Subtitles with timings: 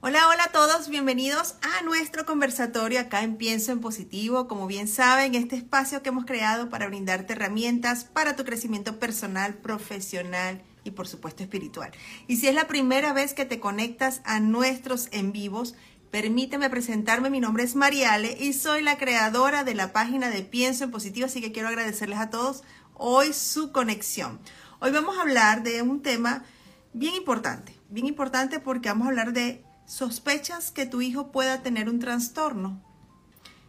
[0.00, 4.46] Hola, hola a todos, bienvenidos a nuestro conversatorio acá en Pienso en Positivo.
[4.46, 9.54] Como bien saben, este espacio que hemos creado para brindarte herramientas para tu crecimiento personal,
[9.54, 11.90] profesional y por supuesto espiritual.
[12.28, 15.74] Y si es la primera vez que te conectas a nuestros en vivos,
[16.12, 17.28] permíteme presentarme.
[17.28, 21.26] Mi nombre es Mariale y soy la creadora de la página de Pienso en Positivo,
[21.26, 22.62] así que quiero agradecerles a todos
[22.94, 24.38] hoy su conexión.
[24.78, 26.44] Hoy vamos a hablar de un tema
[26.92, 31.88] bien importante, bien importante porque vamos a hablar de ¿Sospechas que tu hijo pueda tener
[31.88, 32.78] un trastorno?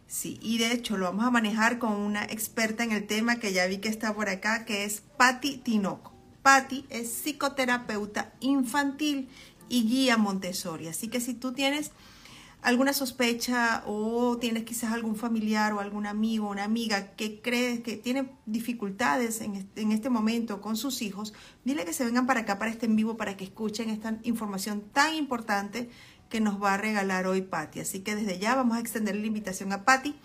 [0.06, 3.54] Sí, y de hecho lo vamos a manejar con una experta en el tema que
[3.54, 6.12] ya vi que está por acá, que es Patti Tinoco.
[6.42, 9.30] Patti es psicoterapeuta infantil
[9.70, 10.88] y guía Montessori.
[10.88, 11.90] Así que si tú tienes
[12.62, 17.80] alguna sospecha o tienes quizás algún familiar o algún amigo o una amiga que crees
[17.80, 21.32] que tiene dificultades en este, en este momento con sus hijos,
[21.64, 24.82] dile que se vengan para acá, para este en vivo, para que escuchen esta información
[24.92, 25.88] tan importante
[26.30, 27.80] que nos va a regalar hoy Patti.
[27.80, 30.18] Así que desde ya vamos a extender la invitación a Patti.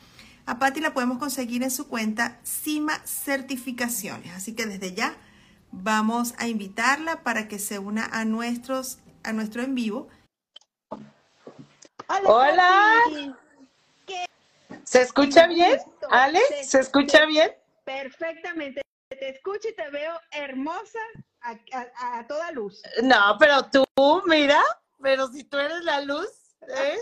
[0.45, 4.31] A Patti la podemos conseguir en su cuenta Cima Certificaciones.
[4.33, 5.17] Así que desde ya
[5.71, 10.07] vamos a invitarla para que se una a nuestros a nuestro en vivo.
[12.07, 12.99] Hola.
[14.83, 15.79] ¿Se escucha bien?
[16.11, 17.51] Ale, ¿se escucha bien?
[17.83, 18.81] Perfectamente.
[19.09, 20.99] Te escucho y te veo hermosa
[21.41, 21.57] a,
[22.19, 22.83] a toda luz.
[23.01, 23.83] No, pero tú,
[24.27, 24.61] mira,
[25.05, 26.27] pero si tú eres la luz
[26.67, 26.97] ¿eh?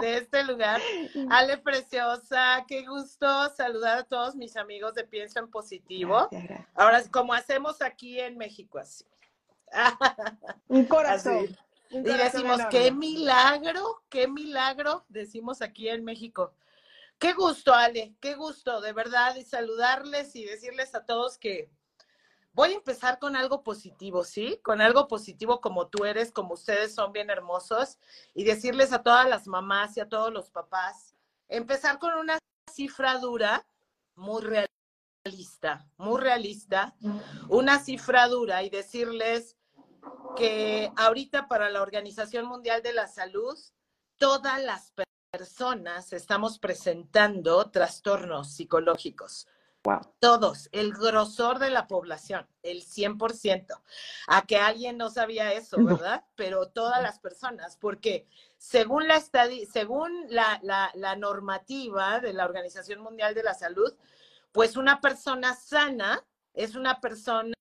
[0.00, 0.80] de, este lugar.
[1.30, 6.28] Ale Preciosa, qué gusto saludar a todos mis amigos de Pienso en Positivo.
[6.74, 9.04] Ahora, como hacemos aquí en México, así.
[10.66, 11.56] Un corazón.
[11.88, 16.52] y decimos, qué milagro, qué milagro, decimos aquí en México.
[17.20, 21.70] Qué gusto, Ale, qué gusto, de verdad, y saludarles y decirles a todos que,
[22.58, 24.58] Voy a empezar con algo positivo, ¿sí?
[24.64, 27.98] Con algo positivo como tú eres, como ustedes son bien hermosos,
[28.34, 31.14] y decirles a todas las mamás y a todos los papás,
[31.46, 32.36] empezar con una
[32.68, 33.64] cifra dura,
[34.16, 36.96] muy realista, muy realista,
[37.48, 39.56] una cifra dura y decirles
[40.36, 43.56] que ahorita para la Organización Mundial de la Salud,
[44.16, 44.92] todas las
[45.30, 49.46] personas estamos presentando trastornos psicológicos
[50.20, 53.80] todos, el grosor de la población, el 100%.
[54.26, 56.24] A que alguien no sabía eso, ¿verdad?
[56.36, 63.34] Pero todas las personas, porque según la, según la, la normativa de la Organización Mundial
[63.34, 63.94] de la Salud,
[64.52, 67.54] pues una persona sana es una persona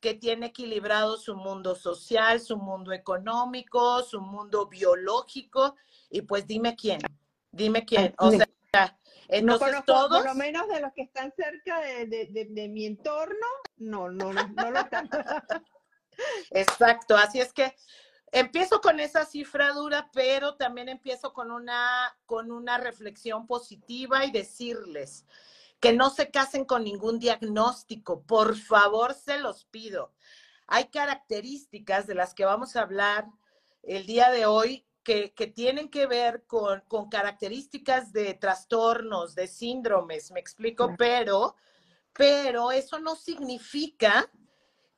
[0.00, 5.76] que tiene equilibrado su mundo social, su mundo económico, su mundo biológico,
[6.10, 7.00] y pues dime quién,
[7.50, 8.14] dime quién.
[8.18, 8.98] O sea,
[9.28, 10.22] entonces, todos...
[10.22, 13.46] Por lo menos de los que están cerca de, mi entorno,
[13.76, 15.08] no, no, no, no lo están.
[16.50, 17.74] Exacto, así es que
[18.32, 24.30] empiezo con esa cifra dura, pero también empiezo con una, con una reflexión positiva y
[24.30, 25.24] decirles
[25.80, 30.12] que no se casen con ningún diagnóstico, por favor, se los pido.
[30.66, 33.26] Hay características de las que vamos a hablar
[33.82, 40.40] el día de hoy que, tienen que ver con, características de trastornos, de síndromes, me
[40.40, 41.54] explico, pero,
[42.12, 44.30] pero eso no significa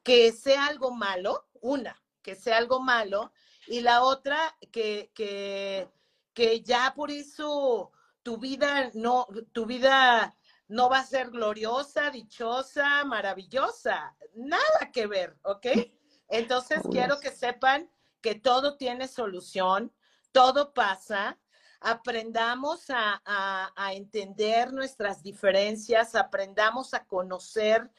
[0.03, 3.33] que sea algo malo, una, que sea algo malo,
[3.67, 5.91] y la otra, que, que,
[6.33, 7.91] que ya por eso
[8.23, 10.37] tu vida no, tu vida
[10.69, 15.67] no va a ser gloriosa, dichosa, maravillosa, nada que ver, ¿ok?
[16.29, 17.91] Entonces quiero que sepan
[18.21, 19.93] que todo tiene solución,
[20.37, 21.39] todo pasa,
[21.81, 27.91] aprendamos a, entender nuestras diferencias, aprendamos a conocer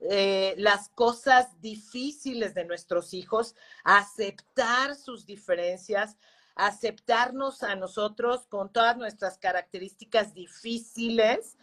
[0.00, 6.18] eh, las cosas difíciles de nuestros hijos, aceptar sus diferencias,
[6.54, 11.56] aceptarnos a nosotros con todas nuestras características difíciles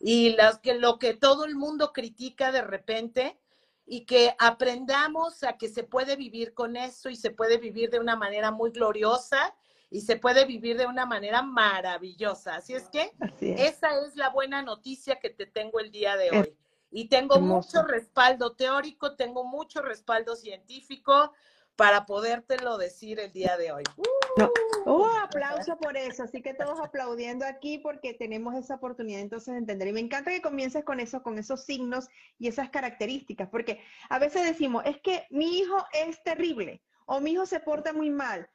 [0.00, 3.38] y las que, lo que todo el mundo critica de repente
[3.86, 8.00] y que aprendamos a que se puede vivir con eso y se puede vivir de
[8.00, 9.54] una manera muy gloriosa
[9.90, 12.56] y se puede vivir de una manera maravillosa.
[12.56, 16.56] Así es que esa es la buena noticia que te tengo el día de hoy.
[16.90, 21.32] Y tengo mucho respaldo teórico, tengo mucho respaldo científico
[21.76, 23.84] para podértelo decir el día de hoy.
[24.86, 26.22] Uh, aplauso por eso.
[26.22, 29.88] Así que todos aplaudiendo aquí porque tenemos esa oportunidad entonces de entender.
[29.88, 32.08] Y me encanta que comiences con eso, con esos signos
[32.38, 37.32] y esas características, porque a veces decimos, es que mi hijo es terrible o mi
[37.32, 38.48] hijo se porta muy mal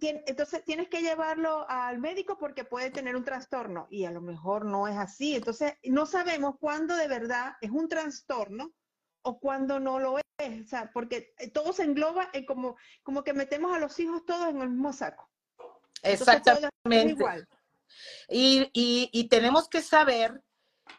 [0.00, 4.64] entonces tienes que llevarlo al médico porque puede tener un trastorno y a lo mejor
[4.66, 5.36] no es así.
[5.36, 8.74] Entonces no sabemos cuándo de verdad es un trastorno
[9.22, 13.32] o cuando no lo es, o sea, porque todo se engloba en como, como que
[13.32, 15.30] metemos a los hijos todos en el mismo saco.
[16.02, 17.12] Exactamente.
[17.12, 17.48] Igual.
[18.28, 20.42] Y, y, y, tenemos que saber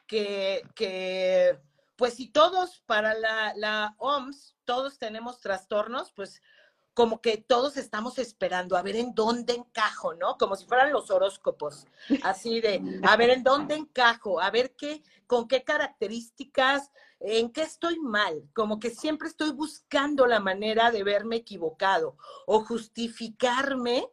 [0.07, 1.59] que, que,
[1.97, 6.41] pues si todos para la, la OMS, todos tenemos trastornos, pues
[6.95, 10.37] como que todos estamos esperando a ver en dónde encajo, ¿no?
[10.37, 11.85] Como si fueran los horóscopos,
[12.23, 17.63] así de, a ver en dónde encajo, a ver qué, con qué características, en qué
[17.63, 24.09] estoy mal, como que siempre estoy buscando la manera de verme equivocado o justificarme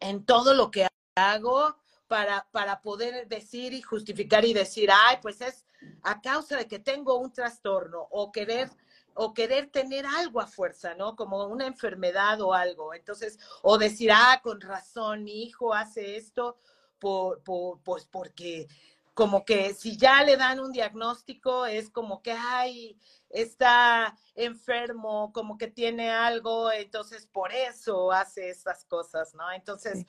[0.00, 1.76] en todo lo que hago
[2.08, 5.66] para, para poder decir y justificar y decir, ay, pues es
[6.02, 8.70] a causa de que tengo un trastorno o querer
[9.14, 11.16] o querer tener algo a fuerza, ¿no?
[11.16, 12.94] Como una enfermedad o algo.
[12.94, 16.58] Entonces, o decir, ah, con razón, mi hijo hace esto,
[16.98, 18.68] por, por, pues porque
[19.14, 22.98] como que si ya le dan un diagnóstico, es como que, ay,
[23.28, 29.50] está enfermo, como que tiene algo, entonces por eso hace esas cosas, ¿no?
[29.52, 30.06] Entonces,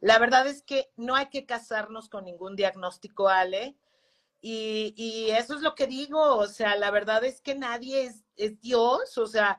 [0.00, 3.76] la verdad es que no hay que casarnos con ningún diagnóstico, Ale.
[4.46, 8.26] Y, y, eso es lo que digo, o sea, la verdad es que nadie es,
[8.36, 9.58] es Dios, o sea,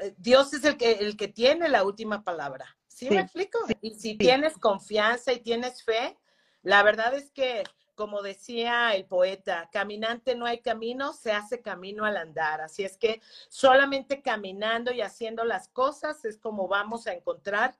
[0.00, 2.78] eh, Dios es el que, el que tiene la última palabra.
[2.86, 3.58] ¿Sí, me explico?
[3.82, 6.16] y si tienes confianza y tienes fe,
[6.62, 7.62] la verdad es que,
[7.94, 12.62] como decía el poeta, caminante no hay camino, se hace camino al andar.
[12.62, 13.20] Así es que
[13.50, 17.76] solamente caminando y haciendo las cosas es como vamos a encontrar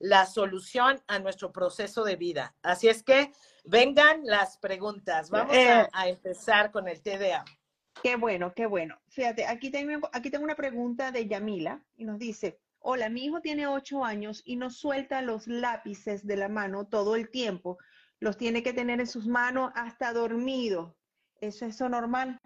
[0.00, 2.56] la solución a nuestro proceso de vida.
[2.62, 3.32] Así es que
[3.64, 5.30] vengan las preguntas.
[5.30, 6.10] Vamos a, eh.
[6.10, 7.44] empezar con el TDA.
[8.02, 8.98] Qué bueno, qué bueno.
[9.08, 13.42] Fíjate, aquí tengo, aquí tengo una pregunta de Yamila y nos dice, hola, mi hijo
[13.42, 17.78] tiene ocho años y no suelta los lápices de la mano todo el tiempo.
[18.20, 20.96] Los tiene que tener en sus manos hasta dormido.
[21.40, 22.40] ¿Es eso normal?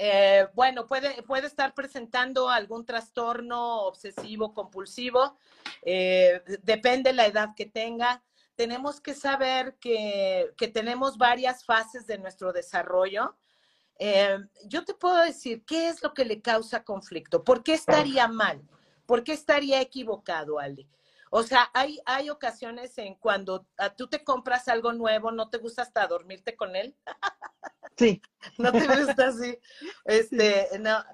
[0.00, 5.36] Eh, bueno, puede, puede estar presentando algún trastorno obsesivo compulsivo,
[5.82, 8.22] eh, depende la edad que tenga.
[8.54, 13.36] Tenemos que saber que, tenemos varias fases de nuestro desarrollo.
[13.98, 17.42] Eh, yo te puedo decir, ¿qué es lo que le causa conflicto?
[17.42, 18.62] ¿Por qué estaría mal?
[19.04, 20.88] ¿Por qué estaría equivocado, Ali?
[21.30, 23.66] O sea, hay, hay ocasiones en cuando
[23.96, 26.96] tú te compras algo nuevo, no te gusta hasta dormirte con él.
[27.98, 28.22] Sí.
[28.56, 29.58] No te gusta así.
[30.04, 31.04] Este, no.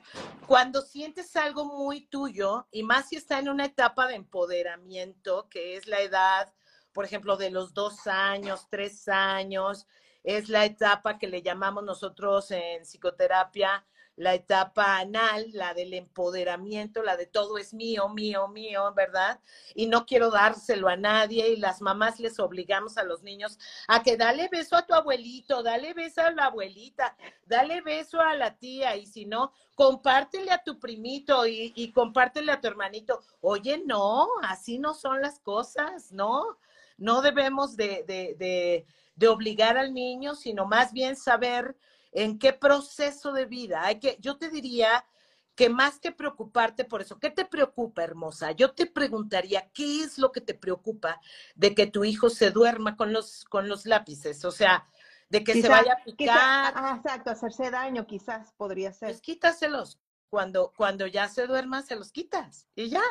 [0.46, 5.76] Cuando sientes algo muy tuyo, y más si está en una etapa de empoderamiento, que
[5.76, 6.52] es la edad,
[6.92, 9.86] por ejemplo, de los dos años, tres años,
[10.22, 13.84] es la etapa que le llamamos nosotros en psicoterapia
[14.16, 19.40] la etapa anal, la del empoderamiento, la de todo es mío, mío, mío, ¿verdad?
[19.74, 23.58] Y no quiero dárselo a nadie y las mamás les obligamos a los niños
[23.88, 27.16] a que dale beso a tu abuelito, dale beso a la abuelita,
[27.46, 32.52] dale beso a la tía y si no, compártele a tu primito y, y compártele
[32.52, 33.20] a tu hermanito.
[33.40, 36.58] Oye, no, así no son las cosas, ¿no?
[36.96, 38.86] No debemos de, de, de,
[39.16, 41.76] de obligar al niño, sino más bien saber
[42.14, 43.84] en qué proceso de vida.
[43.84, 45.04] Hay que, yo te diría
[45.54, 48.52] que más que preocuparte por eso, ¿qué te preocupa, hermosa?
[48.52, 51.20] Yo te preguntaría, ¿qué es lo que te preocupa
[51.54, 54.44] de que tu hijo se duerma con los, con los lápices?
[54.44, 54.88] O sea,
[55.28, 56.72] de que se vaya a picar.
[56.76, 59.10] ah, exacto, hacerse daño quizás podría ser.
[59.10, 60.00] Pues quítaselos.
[60.30, 63.04] Cuando, cuando ya se duerma, se los quitas y ya.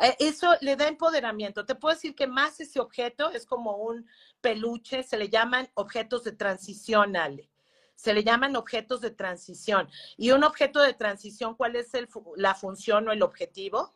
[0.00, 1.64] Eh, eso le da empoderamiento.
[1.64, 4.08] Te puedo decir que más ese objeto es como un
[4.40, 7.52] peluche, se le llaman objetos de transición, Ale
[7.96, 9.88] se le llaman objetos de transición.
[10.16, 11.90] Y un objeto de transición, ¿cuál es
[12.36, 13.94] la función o el objetivo?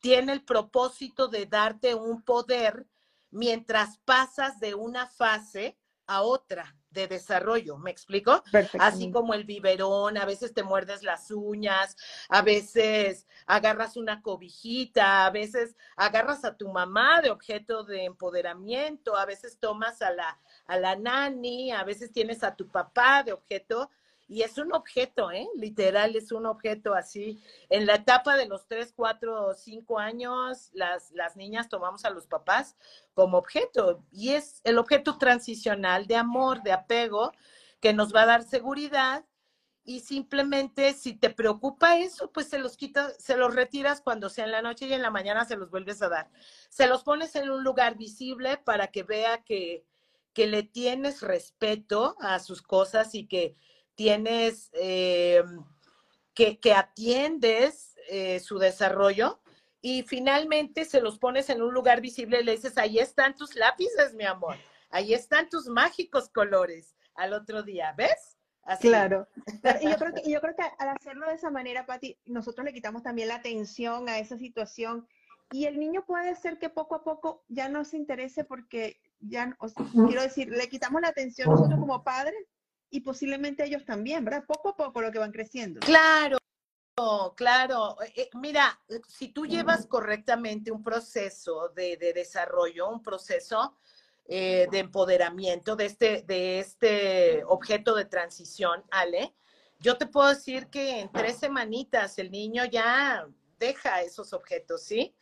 [0.00, 2.86] Tiene el propósito de darte un poder
[3.30, 8.42] mientras pasas de una fase a otra de desarrollo, ¿me explico?
[8.78, 11.96] Así como el biberón, a veces te muerdes las uñas,
[12.28, 19.16] a veces agarras una cobijita, a veces agarras a tu mamá de objeto de empoderamiento,
[19.16, 23.32] a veces tomas a la, a la nani, a veces tienes a tu papá de
[23.32, 23.90] objeto
[24.32, 25.46] y es un objeto, ¿eh?
[25.56, 27.38] Literal, es un objeto así.
[27.68, 32.26] En la etapa de los 3, 4, 5 años, las, las niñas tomamos a los
[32.26, 32.74] papás
[33.12, 37.32] como objeto y es el objeto transicional de amor, de apego,
[37.78, 39.26] que nos va a dar seguridad
[39.84, 44.46] y simplemente si te preocupa eso, pues se los quitas, se los retiras cuando sea
[44.46, 46.30] en la noche y en la mañana se los vuelves a dar.
[46.70, 49.84] Se los pones en un lugar visible para que vea que,
[50.32, 53.56] que le tienes respeto a sus cosas y que
[53.94, 55.42] tienes, eh,
[56.34, 59.40] que, que, atiendes eh, su desarrollo
[59.80, 63.54] y finalmente se los pones en un lugar visible y le dices, ahí están tus
[63.56, 64.56] lápices, mi amor,
[64.90, 68.36] ahí están tus mágicos colores al otro día, ¿ves?
[68.80, 69.26] Claro.
[69.82, 72.72] Y yo creo, que, yo creo que al hacerlo de esa manera, Pati, nosotros le
[72.72, 75.06] quitamos también la atención a esa situación
[75.50, 79.56] y el niño puede ser que poco a poco ya no se interese porque ya,
[80.06, 82.46] quiero decir, le quitamos la atención nosotros como padres
[82.92, 84.44] y posiblemente ellos también, ¿verdad?
[84.46, 85.80] Poco a poco lo que van creciendo.
[85.80, 86.36] Claro,
[87.34, 87.96] claro.
[88.02, 93.78] Eh, eh, mira, si tú llevas correctamente un proceso de, desarrollo, un proceso
[94.26, 99.34] eh, de empoderamiento de este, de este objeto de transición, Ale,
[99.80, 103.26] yo te puedo decir que en tres semanitas el niño ya
[103.58, 105.16] deja esos objetos, ¿sí?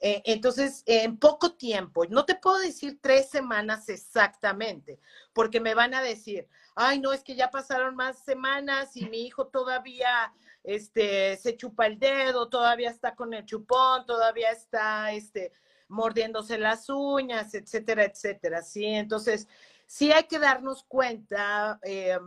[0.00, 5.00] Entonces, en poco tiempo, no te puedo decir tres semanas exactamente,
[5.32, 9.26] porque me van a decir, ay, no, es que ya pasaron más semanas y mi
[9.26, 10.32] hijo todavía
[10.62, 15.52] este, se chupa el dedo, todavía está con el chupón, todavía está este,
[15.88, 18.84] mordiéndose las uñas, etcétera, etcétera, ¿sí?
[18.84, 19.48] Entonces,
[19.86, 22.18] sí hay que darnos cuenta, eh,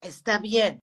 [0.00, 0.81] está bien,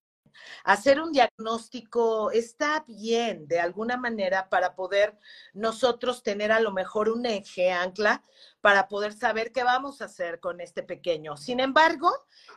[0.63, 5.17] Hacer un diagnóstico está bien de alguna manera para poder
[5.53, 8.22] nosotros tener a lo mejor un eje ancla
[8.62, 11.38] para poder saber qué vamos a hacer con este pequeño.
[11.38, 12.12] Sin embargo,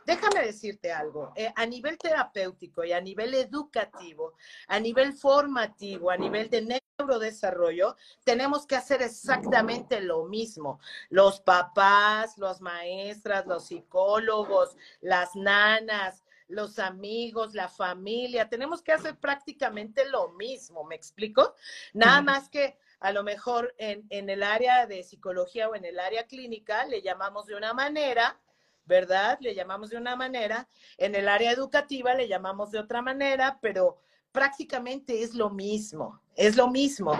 [0.05, 4.33] déjame decirte algo, eh, a nivel terapéutico y a nivel educativo,
[4.67, 10.79] a nivel formativo, a nivel de neurodesarrollo, tenemos que hacer exactamente lo mismo.
[11.09, 19.17] Los papás, los maestras, los psicólogos, las nanas, los amigos, la familia, tenemos que hacer
[19.17, 21.55] prácticamente lo mismo, ¿me explico?
[21.93, 25.99] Nada más que a lo mejor en, en, el área de psicología o en el
[25.99, 28.39] área clínica le llamamos de una manera,
[28.85, 29.37] ¿verdad?
[29.41, 33.99] Le llamamos de una manera, en el área educativa le llamamos de otra manera, pero
[34.31, 37.13] prácticamente es lo mismo, es lo mismo.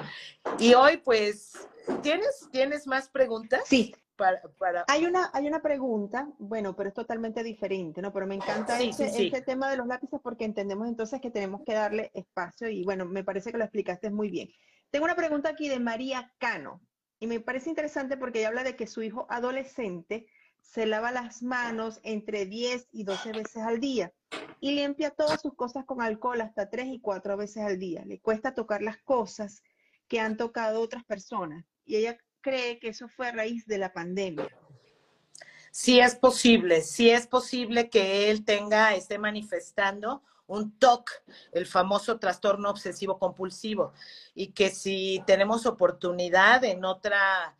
[0.60, 1.68] Y hoy pues,
[2.02, 3.62] ¿tienes, ¿tienes más preguntas?
[3.66, 3.96] Sí,
[4.88, 8.14] hay, una, hay una pregunta, bueno, pero es totalmente diferente, ¿no?
[8.14, 12.12] Pero me encanta ese, tema de los lápices porque entendemos entonces que tenemos que darle
[12.14, 14.50] espacio y bueno, me parece que lo explicaste muy bien.
[14.92, 16.82] Tengo una pregunta aquí de María Cano
[17.20, 20.28] y me parece interesante porque ella habla de que su hijo adolescente
[20.62, 24.14] se lava las manos entre 10 y 12 veces al día
[24.60, 28.06] y limpia todas sus cosas con alcohol hasta 3 y 4 veces al día.
[28.06, 29.62] Le cuesta tocar las cosas
[30.08, 33.92] que han tocado otras personas y ella cree que eso fue a raíz de la
[33.92, 34.48] pandemia?
[35.72, 41.10] Sí es posible, sí es posible que él tenga, esté manifestando un TOC,
[41.52, 43.92] el famoso trastorno obsesivo compulsivo,
[44.36, 47.58] y que si tenemos oportunidad en otra,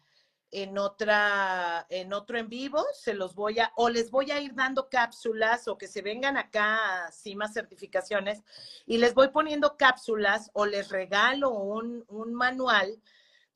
[0.52, 4.54] en otra, en otro en vivo, se los voy a, o les voy a ir
[4.54, 8.44] dando cápsulas, o que se vengan acá a más certificaciones,
[8.86, 13.02] y les voy poniendo cápsulas, o les regalo un manual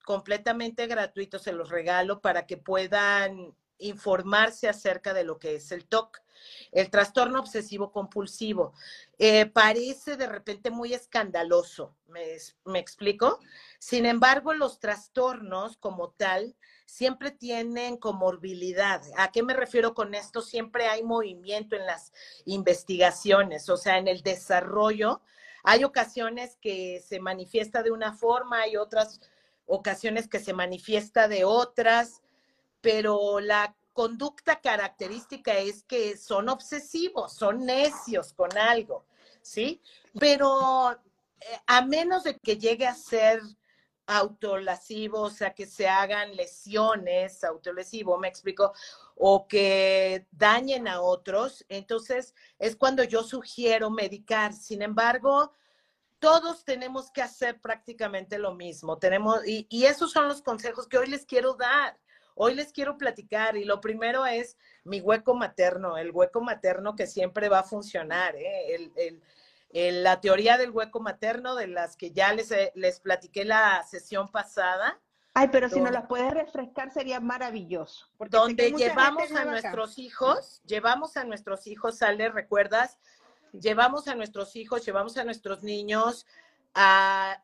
[0.07, 5.85] completamente gratuito, se los regalo para que puedan informarse acerca de lo que es el
[5.85, 6.21] TOC.
[6.71, 8.73] El trastorno obsesivo compulsivo
[9.19, 13.41] eh, parece de repente muy escandaloso, ¿me, ¿me, explico?
[13.79, 19.01] Sin embargo, los trastornos como tal siempre tienen comorbilidad.
[19.17, 20.41] ¿A qué me refiero con esto?
[20.41, 22.13] Siempre hay movimiento en las
[22.45, 25.19] investigaciones, o sea, en el desarrollo.
[25.65, 29.19] Hay ocasiones que se manifiesta de una forma y otras
[29.67, 32.23] ocasiones que se manifiesta de otras,
[32.81, 39.05] pero la conducta característica es que son obsesivos, son necios con algo,
[39.41, 39.81] ¿sí?
[40.19, 43.41] Pero eh, a menos de que llegue a ser
[44.07, 48.73] autolesivo, o sea, que se hagan lesiones, autolesivo, me explico,
[49.15, 54.53] o que dañen a otros, entonces es cuando yo sugiero medicar.
[54.53, 55.51] Sin embargo,
[56.19, 58.97] todos tenemos que hacer prácticamente lo mismo.
[58.97, 61.97] Tenemos, y, esos son los consejos que hoy les quiero dar.
[62.35, 67.07] Hoy les quiero platicar y lo primero es mi hueco materno, el hueco materno que
[67.07, 68.35] siempre va a funcionar.
[68.35, 68.91] ¿eh?
[69.73, 74.99] la teoría del hueco materno, de las que ya les, les platiqué la sesión pasada.
[75.33, 78.07] Ay, pero si nos las puedes refrescar sería maravilloso.
[78.29, 82.97] Donde llevamos a nuestros hijos, llevamos a nuestros hijos, sale, ¿recuerdas?
[83.53, 86.25] Llevamos a nuestros hijos, llevamos a nuestros niños
[86.73, 87.41] a,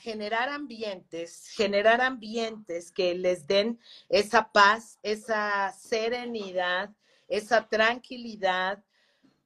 [0.00, 6.90] generar ambientes, generar ambientes que les den esa paz, esa serenidad,
[7.28, 8.82] esa tranquilidad,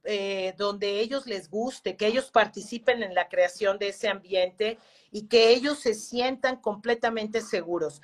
[0.03, 4.79] eh, donde ellos les guste, que ellos participen en la creación de ese ambiente
[5.11, 8.01] y que ellos se sientan completamente seguros.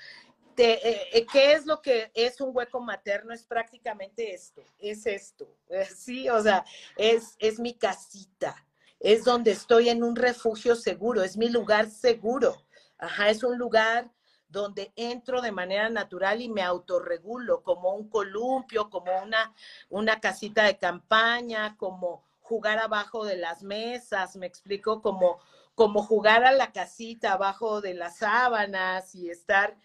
[0.62, 3.34] Eh, eh, ¿qué es lo que es un hueco materno?
[3.34, 5.48] Es prácticamente esto, es esto,
[5.96, 6.66] sí, o sea,
[6.98, 8.56] es, es mi casita,
[9.00, 12.58] es donde estoy en un refugio seguro, es mi lugar seguro,
[12.98, 14.12] ajá, es un lugar
[14.50, 19.54] donde entro de manera natural y me autorregulo como un columpio, como una,
[19.90, 25.40] una casita de campaña, como jugar abajo de las mesas, me explico, como,
[25.76, 29.78] como jugar a la casita abajo de las sábanas y estar,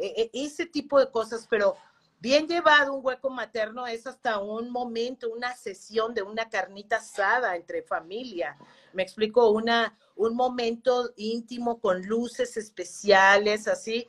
[0.00, 1.76] eh, eh, ese tipo de cosas, pero
[2.20, 7.54] bien llevado un hueco materno es hasta un momento, una sesión de una carnita asada
[7.54, 8.56] entre familia.
[8.92, 14.08] Me explico, una, un momento íntimo con luces especiales, así,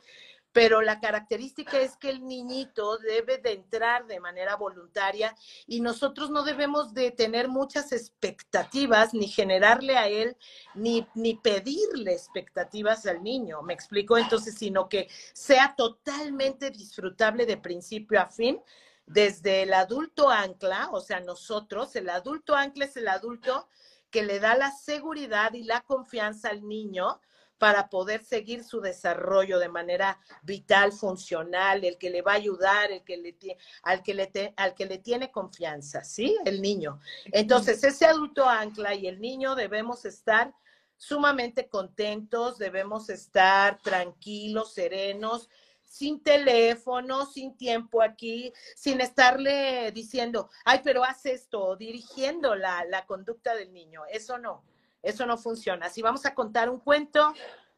[0.52, 5.34] pero la característica es que el niñito debe de entrar de manera voluntaria
[5.66, 10.36] y nosotros no debemos de tener muchas expectativas, ni generarle a él,
[10.74, 17.56] ni, ni pedirle expectativas al niño, me explico entonces, sino que sea totalmente disfrutable de
[17.56, 18.60] principio a fin,
[19.06, 23.68] desde el adulto ancla, o sea, nosotros, el adulto ancla es el adulto
[24.10, 27.20] que le da la seguridad y la confianza al niño
[27.62, 32.90] para poder seguir su desarrollo de manera vital, funcional, el que le va a ayudar,
[32.90, 33.36] el que le
[33.84, 36.36] al, que le al que le tiene confianza, ¿sí?
[36.44, 36.98] El niño.
[37.26, 40.52] Entonces, ese adulto ancla y el niño debemos estar
[40.96, 45.48] sumamente contentos, debemos estar tranquilos, serenos,
[45.84, 53.06] sin teléfono, sin tiempo aquí, sin estarle diciendo, ay, pero haz esto, dirigiendo la, la
[53.06, 54.02] conducta del niño.
[54.10, 54.64] Eso no.
[55.02, 55.88] Eso no funciona.
[55.88, 57.34] Si vamos a contar un cuento,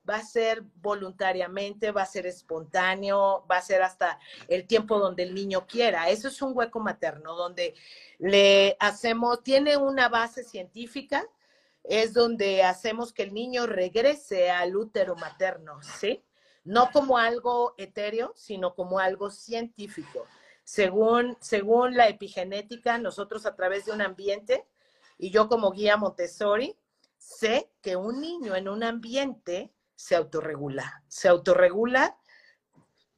[0.08, 5.22] va a ser voluntariamente, va a ser espontáneo, va a ser hasta el tiempo donde
[5.22, 6.10] el niño quiera.
[6.10, 7.74] Eso es un hueco materno, donde
[8.18, 11.26] le hacemos, tiene una base científica,
[11.82, 16.22] es donde hacemos que el niño regrese al útero materno, ¿sí?
[16.64, 20.26] No como algo etéreo, sino como algo científico.
[20.64, 24.66] Según, según la epigenética, nosotros a través de un ambiente,
[25.18, 26.74] y yo como guía Montessori,
[27.24, 31.02] sé que un niño en un ambiente se autorregula.
[31.08, 32.18] Se autorregula,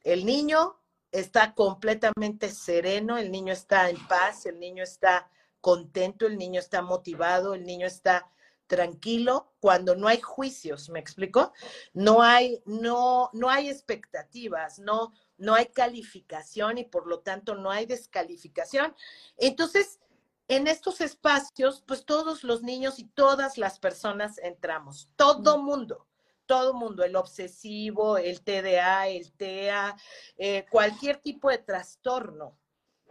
[0.04, 5.28] el niño está completamente sereno, el niño está en paz, el niño está
[5.60, 8.30] contento, el niño está motivado, el niño está
[8.68, 11.52] tranquilo cuando no hay juicios, ¿me explico?
[11.92, 17.70] No hay no no hay expectativas, no no hay calificación y por lo tanto no
[17.70, 18.94] hay descalificación.
[19.36, 20.00] Entonces,
[20.48, 26.06] en estos espacios, pues todos los niños y todas las personas entramos, todo mundo,
[26.46, 29.96] todo mundo, el obsesivo, el TDA, el TEA,
[30.36, 32.56] eh, cualquier tipo de trastorno,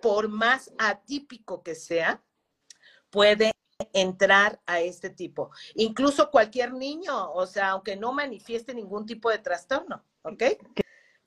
[0.02, 2.24] por más atípico que sea,
[3.10, 3.52] puede
[3.92, 5.52] entrar a este tipo.
[5.74, 10.44] Incluso cualquier niño, o sea, aunque no manifieste ningún tipo de trastorno, ¿ok?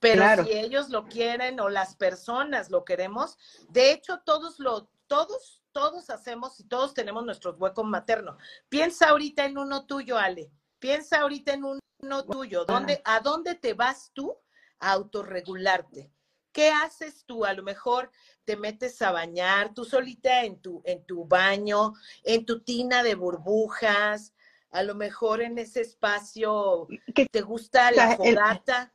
[0.00, 3.36] Pero si ellos lo quieren o las personas lo queremos,
[3.68, 8.36] de hecho todos lo, todos todos hacemos y todos tenemos nuestros huecos maternos.
[8.68, 10.50] Piensa ahorita en uno tuyo, Ale.
[10.80, 12.64] Piensa ahorita en uno tuyo.
[12.64, 14.36] ¿Dónde, ¿A dónde te vas tú
[14.80, 16.10] a autorregularte?
[16.50, 17.44] ¿Qué haces tú?
[17.44, 18.10] A lo mejor
[18.44, 21.92] te metes a bañar tú solita en tu, en tu baño,
[22.24, 24.34] en tu tina de burbujas,
[24.72, 28.92] a lo mejor en ese espacio que te gusta la fogata.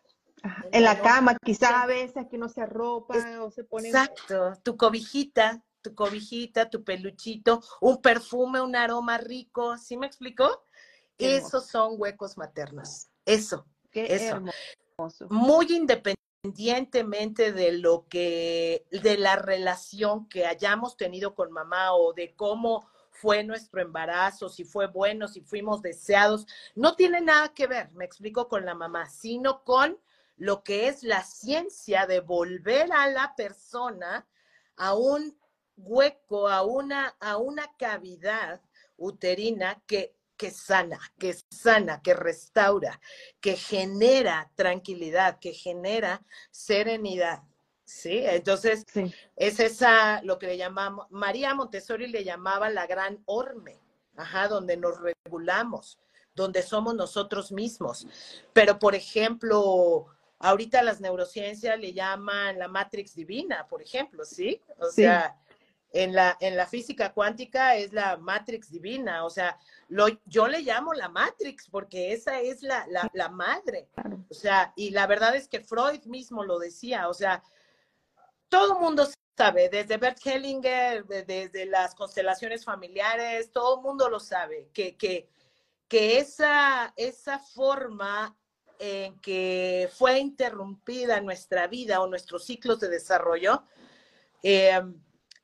[0.74, 3.88] En, la, cama, quizás a veces que no se arropa o se pone.
[3.88, 10.66] Exacto, tu cobijita, tu cobijita, tu peluchito, un perfume, un aroma rico, ¿sí me explicó?
[11.20, 13.10] Esos son huecos maternos.
[13.26, 14.42] Eso, eso.
[15.30, 22.36] Muy independientemente de lo que, de la relación que hayamos tenido con mamá o de
[22.36, 27.92] cómo fue nuestro embarazo, si fue bueno, si fuimos deseados, no tiene nada que ver,
[27.92, 30.00] me explico, con la mamá, sino con
[30.36, 34.28] lo que es la ciencia de volver a la persona
[34.76, 35.38] a un
[35.78, 38.62] hueco, a una, a una cavidad
[38.98, 43.00] uterina que, que sana, que sana, que restaura,
[43.40, 47.44] que genera tranquilidad, que genera serenidad.
[47.86, 48.24] ¿Sí?
[48.26, 48.86] Entonces,
[49.36, 53.78] es esa, lo que le llamamos, María Montessori le llamaba la gran orme,
[54.16, 56.00] ajá, donde nos regulamos,
[56.34, 58.08] donde somos nosotros mismos.
[58.54, 60.08] Pero, por ejemplo,
[60.40, 64.62] ahorita las neurociencias le llaman la matrix divina, por ejemplo, ¿sí?
[64.80, 65.38] O sea,
[65.94, 70.62] en la, en la física cuántica es la matrix divina, o sea, lo, yo le
[70.62, 73.88] llamo la matrix porque esa es la, la, madre,
[74.28, 77.44] o sea, y la verdad es que Freud mismo lo decía, o sea,
[78.50, 84.20] todo el mundo sabe, desde Bert Hellinger, desde las constelaciones familiares, todo el mundo lo
[84.20, 85.30] sabe, que, que,
[85.88, 88.36] que esa, esa forma
[88.80, 93.64] en que fue interrumpida nuestra vida o nuestros ciclos de desarrollo,
[94.42, 94.82] eh,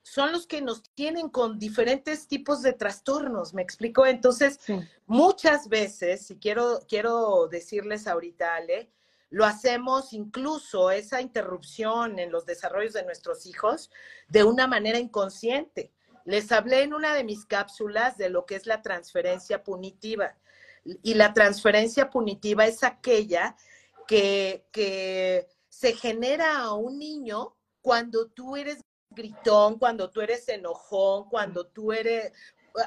[0.10, 4.08] son los que nos tienen con diferentes tipos de trastornos, ¿me explico?
[4.08, 4.60] Entonces,
[5.06, 8.90] muchas veces, y quiero, quiero decirles ahorita, Ale,
[9.30, 13.92] lo hacemos incluso esa interrupción en los desarrollos de nuestros hijos
[14.28, 15.94] de una manera inconsciente.
[16.26, 20.36] Les hablé en una de mis cápsulas de lo que es la transferencia punitiva.
[20.84, 23.56] Y la transferencia punitiva es aquella
[24.08, 31.30] que, que se genera a un niño cuando tú eres gritón, cuando tú eres enojón,
[31.30, 32.32] cuando tú eres,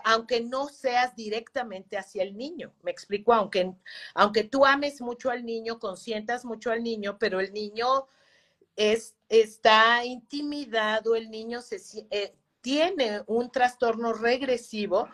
[0.05, 3.75] aunque no seas directamente hacia el niño, me explico, aunque,
[4.15, 8.07] aunque tú ames mucho al niño, consientas mucho al niño, pero el niño
[8.77, 11.81] es, está intimidado, el niño se,
[12.11, 15.09] eh, tiene un trastorno regresivo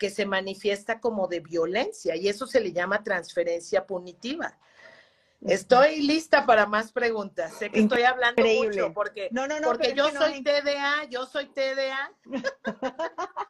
[0.00, 4.58] que se manifiesta como de violencia y eso se le llama transferencia punitiva.
[5.44, 7.52] Estoy lista para más preguntas.
[7.54, 9.30] Sé que estoy hablando mucho porque,
[9.62, 12.12] porque yo soy TDA, yo soy TDA.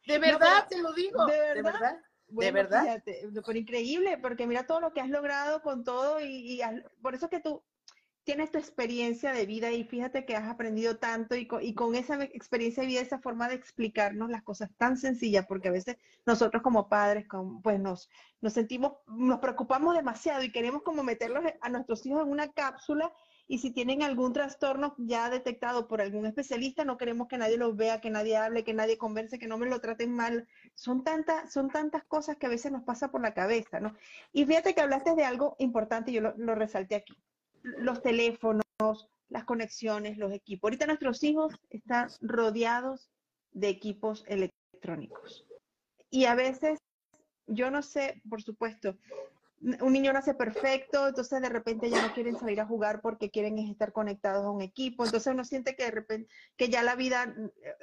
[0.06, 1.24] de verdad, te lo digo.
[1.26, 1.98] De verdad.
[2.28, 3.02] De verdad.
[3.04, 6.60] pero increíble, porque mira todo lo que has logrado con todo y, y
[7.00, 7.62] por eso que tú,
[8.24, 12.82] tienes tu experiencia de vida y fíjate que has aprendido tanto y con, esa experiencia
[12.82, 16.88] de vida, esa forma de explicarnos las cosas tan sencillas, porque a veces nosotros como
[16.88, 17.26] padres,
[17.62, 18.08] pues nos,
[18.48, 23.12] sentimos, nos preocupamos demasiado y queremos como meterlos a nuestros hijos en una cápsula
[23.46, 27.76] y si tienen algún trastorno ya detectado por algún especialista, no queremos que nadie los
[27.76, 30.48] vea, que nadie hable, que nadie converse, que no me lo traten mal.
[30.74, 33.94] Son tantas, son tantas cosas que a veces nos pasa por la cabeza, ¿no?
[34.32, 37.14] Y fíjate que hablaste de algo importante, yo lo resalté aquí
[37.64, 38.62] los teléfonos,
[39.28, 40.68] las conexiones, los equipos.
[40.68, 43.10] Ahorita nuestros hijos están rodeados
[43.52, 45.46] de equipos electrónicos.
[46.10, 46.78] Y a veces,
[47.46, 48.96] yo no sé, por supuesto,
[49.80, 53.58] un niño nace perfecto, entonces de repente ya no quieren salir a jugar porque quieren
[53.58, 57.34] estar conectados a un equipo, entonces uno siente que de repente, que ya la vida,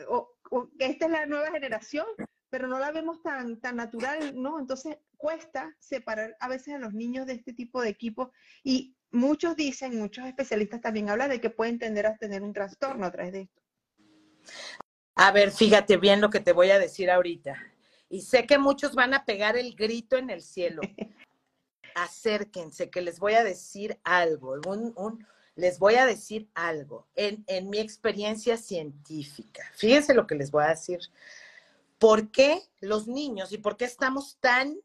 [0.07, 0.29] o,
[0.77, 2.05] que esta es la nueva generación,
[2.49, 4.59] pero no la vemos tan, tan natural, ¿no?
[4.59, 8.29] Entonces cuesta separar a veces a los niños de este tipo de equipos
[8.63, 13.05] y muchos dicen, muchos especialistas también hablan de que pueden tender a tener un trastorno
[13.05, 13.61] a través de esto.
[15.15, 17.55] A ver, fíjate bien lo que te voy a decir ahorita.
[18.09, 20.81] Y sé que muchos van a pegar el grito en el cielo.
[21.95, 24.55] Acérquense, que les voy a decir algo.
[25.55, 27.07] les voy a decir algo.
[27.15, 30.99] En, en mi experiencia científica, fíjense lo que les voy a decir.
[31.99, 34.75] ¿Por qué los niños y por qué estamos tan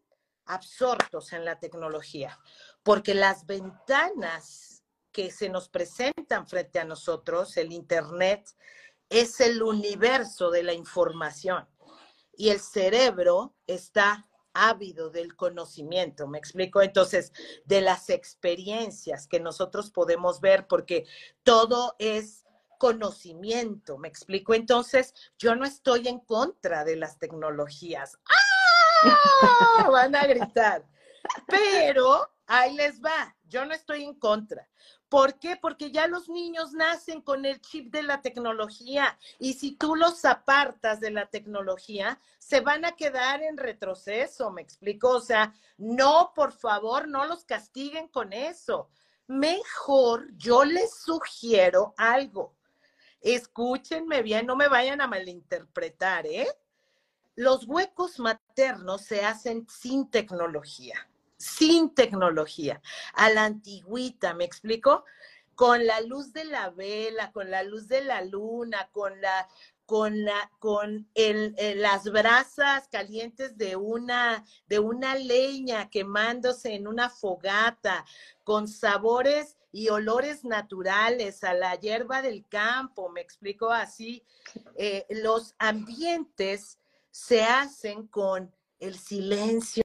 [0.45, 2.39] absortos en la tecnología?
[2.87, 8.49] Porque las ventanas que se nos presentan frente a nosotros, el Internet,
[9.09, 11.69] es el universo de la información
[12.37, 16.81] y el cerebro está ávido del conocimiento, ¿me explico?
[16.81, 17.33] Entonces,
[17.65, 21.07] de las experiencias que nosotros podemos ver, porque
[21.43, 22.45] todo es
[22.79, 24.55] conocimiento, ¿me explico?
[24.55, 28.17] Entonces, yo no estoy en contra de las tecnologías.
[29.03, 29.89] ¡Ah!
[29.91, 30.87] Van a gritar.
[31.49, 34.69] Pero ahí les va, yo no estoy en contra.
[35.09, 35.57] ¿Por qué?
[35.57, 40.25] Porque ya los niños nacen con el chip de la tecnología y si tú los
[40.25, 45.11] apartas de la tecnología, se van a quedar en retroceso, me explico.
[45.11, 48.91] O sea, no, por favor, no los castiguen con eso.
[49.29, 52.55] Mejor yo les sugiero algo.
[53.21, 56.49] Escúchenme bien, no me vayan a malinterpretar, ¿eh?
[57.37, 62.81] Los huecos maternos se hacen sin tecnología sin tecnología,
[63.15, 65.05] a la antigüita, ¿me explico?
[65.55, 69.49] Con la luz de la vela, con la luz de la luna, con la
[69.87, 76.89] con la con el, eh, las brasas calientes de una de una leña quemándose en
[76.89, 78.05] una fogata
[78.43, 84.25] con sabores y olores naturales a la hierba del campo me explico así
[84.77, 86.79] eh, los ambientes
[87.13, 89.83] se hacen con el silencio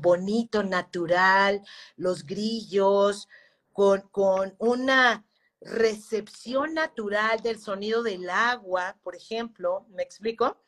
[0.00, 1.62] bonito, natural,
[1.96, 3.28] los grillos,
[3.72, 5.24] con, con, una
[5.60, 10.62] recepción natural del sonido del agua, por ejemplo, ¿me explico?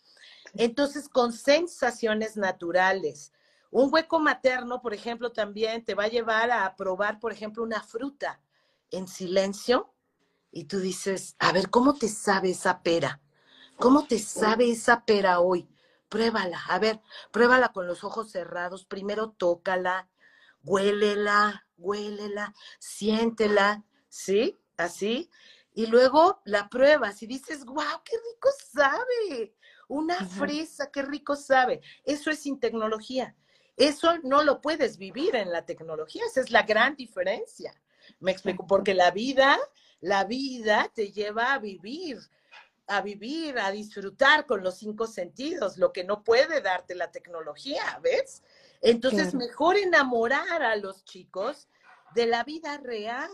[0.54, 3.32] Entonces, con sensaciones naturales.
[3.70, 7.82] Un hueco materno, por ejemplo, también te va a llevar a probar, por ejemplo, una
[7.82, 8.40] fruta
[8.90, 9.92] en silencio
[10.50, 13.20] y tú dices, a ver, ¿cómo te sabe esa pera?
[13.76, 15.68] ¿Cómo te sabe esa pera hoy?
[16.08, 20.08] Pruébala, a ver, pruébala con los ojos cerrados, primero tócala,
[20.62, 24.58] huélela, huélela, siéntela, ¿sí?
[24.76, 25.30] Así.
[25.74, 29.54] Y luego la pruebas y dices, guau, qué rico sabe.
[29.88, 31.80] Una fresa, qué rico sabe.
[32.04, 33.36] Eso es sin tecnología.
[33.76, 36.24] Eso no lo puedes vivir en la tecnología.
[36.26, 37.72] Esa es la gran diferencia.
[38.18, 39.58] Me explico, porque la vida,
[40.00, 42.18] la vida te lleva a vivir
[42.88, 48.00] a vivir, a disfrutar con los cinco sentidos, lo que no puede darte la tecnología,
[48.02, 48.42] ¿ves?
[48.80, 51.68] Entonces, mejor enamorar a los chicos
[52.14, 53.30] de la vida real,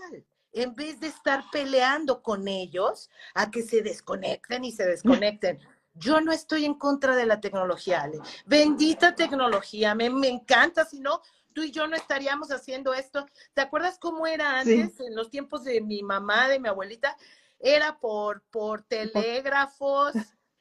[0.52, 5.60] en vez de estar peleando con ellos a que se desconecten y se desconecten.
[5.94, 8.18] Yo no estoy en contra de la tecnología, Ale.
[8.46, 13.24] Bendita tecnología, me, me encanta, si no, tú y yo no estaríamos haciendo esto.
[13.54, 17.16] ¿Te acuerdas cómo era antes, en los tiempos de mi mamá, de mi abuelita?
[17.58, 20.14] Era por, por telégrafos,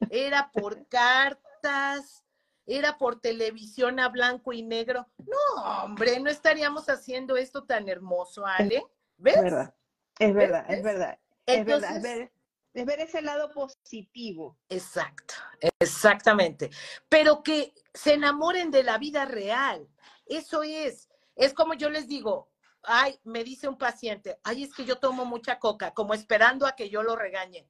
[0.10, 2.24] era por cartas,
[2.66, 5.08] era por televisión a blanco y negro.
[5.18, 8.84] No, hombre, no estaríamos haciendo esto tan hermoso, Ale.
[9.18, 9.36] ¿Ves?
[9.36, 9.76] Es verdad,
[10.20, 11.20] es verdad, es verdad.
[11.46, 12.34] es verdad, es ver,
[12.74, 14.58] es ver ese lado positivo.
[14.70, 15.36] Exacto,
[15.80, 16.70] exactamente.
[17.10, 19.88] Pero que se enamoren de la vida real.
[20.26, 21.10] Eso es.
[21.36, 22.53] Es como yo les digo,
[22.84, 26.76] ay, me dice un paciente, ay, es que yo tomo mucha coca, como esperando a
[26.76, 27.68] que yo lo regañe.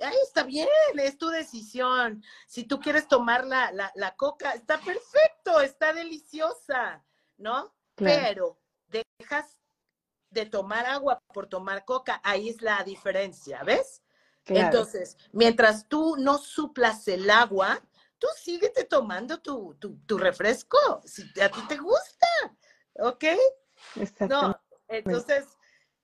[0.00, 2.22] Ay, está bien, es tu decisión.
[2.46, 7.04] Si tú quieres tomar la, la, coca, está perfecto, está deliciosa,
[7.38, 7.74] ¿no?
[7.94, 9.58] Pero dejas
[10.30, 14.02] de tomar agua por tomar coca, ahí es la diferencia, ¿ves?
[14.44, 17.82] Entonces, mientras tú no suplas el agua,
[18.18, 22.26] tú síguete tomando tu, tu, refresco, si a ti te gusta,
[23.00, 23.24] ¿ok?
[24.28, 25.46] No, entonces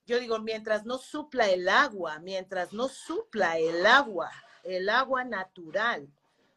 [0.04, 4.30] yo digo, mientras no supla el agua, mientras no supla el agua,
[4.64, 6.08] el agua natural,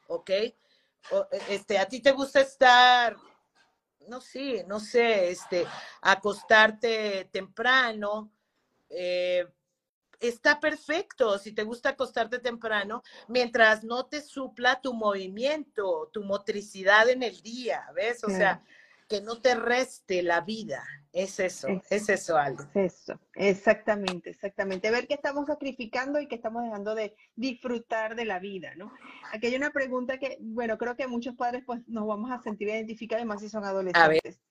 [0.08, 0.32] ¿ok?
[1.50, 3.16] este, a ti te gusta estar,
[4.08, 5.68] no sé, no sé, este,
[6.02, 8.32] acostarte temprano,
[8.90, 9.48] eh,
[10.20, 17.10] está perfecto si te gusta acostarte temprano, mientras no te supla tu movimiento, tu motricidad
[17.10, 18.24] en el día, ¿ves?
[18.24, 18.64] O sea,
[19.08, 20.84] que no te reste la vida.
[21.12, 22.66] Es eso, es, eso algo.
[22.74, 24.92] eso, exactamente, exactamente.
[24.92, 28.92] Ver que estamos sacrificando y que estamos dejando de disfrutar de la vida, ¿no?
[29.32, 32.68] Aquí hay una pregunta que, bueno, creo que muchos padres pues nos vamos a sentir
[32.68, 34.42] identificados, además si son adolescentes.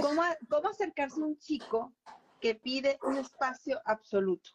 [0.00, 1.92] ¿Cómo, ¿Cómo acercarse a un chico
[2.40, 4.50] que pide un espacio absoluto?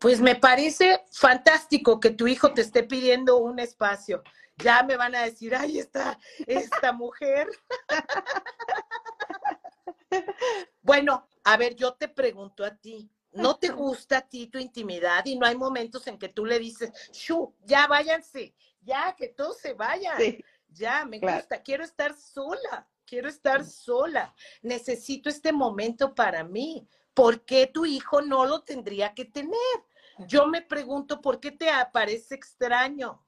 [0.00, 4.22] Pues me parece fantástico que tu hijo te esté pidiendo un espacio.
[4.56, 7.46] Ya me van a decir, ay, esta, esta mujer.
[10.82, 15.22] bueno, a ver, yo te pregunto a ti, ¿no te gusta a ti tu intimidad
[15.26, 19.58] y no hay momentos en que tú le dices, shu, ya váyanse, ya que todos
[19.58, 20.16] se vayan,
[20.68, 26.88] ya me gusta, quiero estar sola, quiero estar sola, necesito este momento para mí.
[27.12, 29.58] ¿Por qué tu hijo no lo tendría que tener?
[30.26, 33.24] Yo me pregunto, ¿por qué te parece extraño?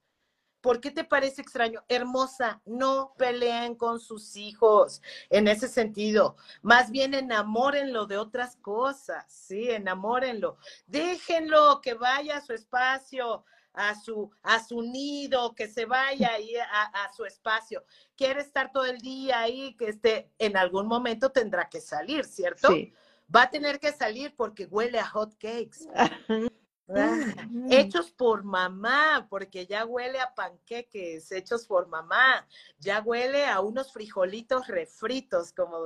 [0.62, 1.84] ¿Por qué te parece extraño?
[1.88, 6.36] Hermosa, no peleen con sus hijos en ese sentido.
[6.62, 10.56] Más bien enamórenlo de otras cosas, sí, enamórenlo.
[10.86, 16.54] Déjenlo que vaya a su espacio, a su, a su nido, que se vaya ahí
[16.56, 17.84] a, a, su espacio.
[18.16, 22.68] Quiere estar todo el día ahí, que esté, en algún momento tendrá que salir, ¿cierto?
[22.68, 22.94] Sí.
[23.34, 25.88] Va a tener que salir porque huele a hot cakes.
[26.88, 27.16] Ah,
[27.70, 32.46] hechos por mamá, porque ya huele a panqueques, hechos por mamá,
[32.78, 35.78] ya huele a unos frijolitos refritos como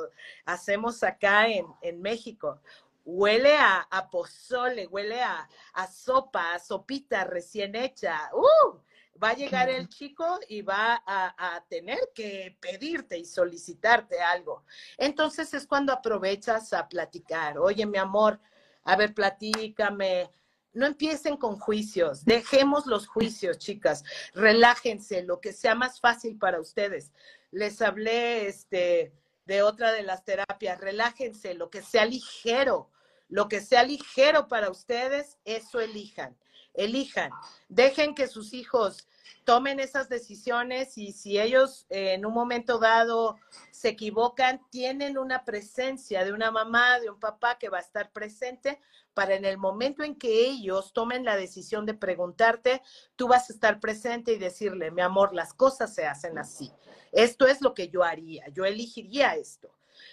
[0.46, 2.60] hacemos acá en, en México.
[3.04, 8.30] Huele a, a, pozole, huele a, a, sopa, a sopita recién hecha.
[8.34, 8.78] ¡Uh!
[9.22, 14.64] Va a llegar el chico y va a, a tener que pedirte y solicitarte algo.
[14.98, 17.58] Entonces es cuando aprovechas a platicar.
[17.58, 18.40] Oye, mi amor,
[18.84, 20.30] a ver, platícame
[20.76, 26.60] no empiecen con juicios, dejemos los juicios, chicas, relájense, lo que sea más fácil para
[26.60, 27.12] ustedes.
[27.50, 29.14] Les hablé este,
[29.46, 32.90] de otra de las terapias, relájense, lo que sea ligero,
[33.28, 36.36] lo que sea ligero para ustedes, eso elijan,
[36.74, 37.30] elijan,
[37.70, 39.08] dejen que sus hijos
[39.44, 43.38] tomen esas decisiones y si ellos eh, en un momento dado
[43.70, 48.12] se equivocan, tienen una presencia de una mamá, de un papá que va a estar
[48.12, 48.78] presente
[49.16, 52.82] para en el momento en que ellos tomen la decisión de preguntarte,
[53.16, 56.70] tú vas a estar presente y decirle, mi amor, las cosas se hacen así.
[57.12, 59.70] Esto es lo que yo haría, yo elegiría esto.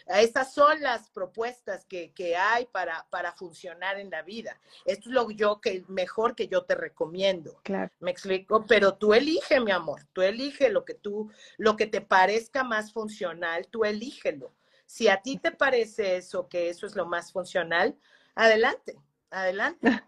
[0.07, 4.57] Estas son las propuestas que, hay para, para, funcionar en la vida.
[4.85, 7.59] Esto es lo yo que mejor que yo te recomiendo.
[7.63, 7.91] Claro.
[7.99, 11.99] Me explico, pero tú elige, mi amor, tú elige lo que tú, lo que te
[11.99, 14.53] parezca más funcional, tú elígelo.
[14.85, 17.97] Si a ti te parece eso, que eso es lo más funcional,
[18.35, 18.95] Adelante,
[19.29, 19.79] adelante.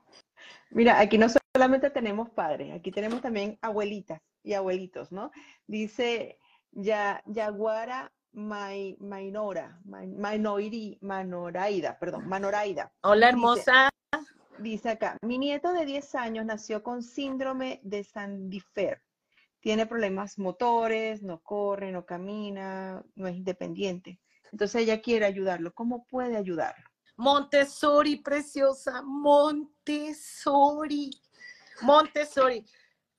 [0.72, 5.32] Mira, aquí no solamente tenemos padres, aquí tenemos también abuelitas y abuelitos, ¿no?
[5.68, 6.40] Dice
[6.72, 12.92] ya, Yaguara Mainora, Mainoiri, Manoraida, perdón, Manoraida.
[13.02, 13.90] Hola, hermosa.
[14.58, 19.02] Dice, acá, mi nieto de 10 años nació con síndrome de Sandifer.
[19.60, 24.20] Tiene problemas motores, no corre, no camina, no es independiente.
[24.52, 25.74] Entonces ella quiere ayudarlo.
[25.74, 26.86] ¿Cómo puede ayudarlo?
[27.18, 30.32] Montessori, preciosa, Montessori.
[31.82, 32.66] Montessori.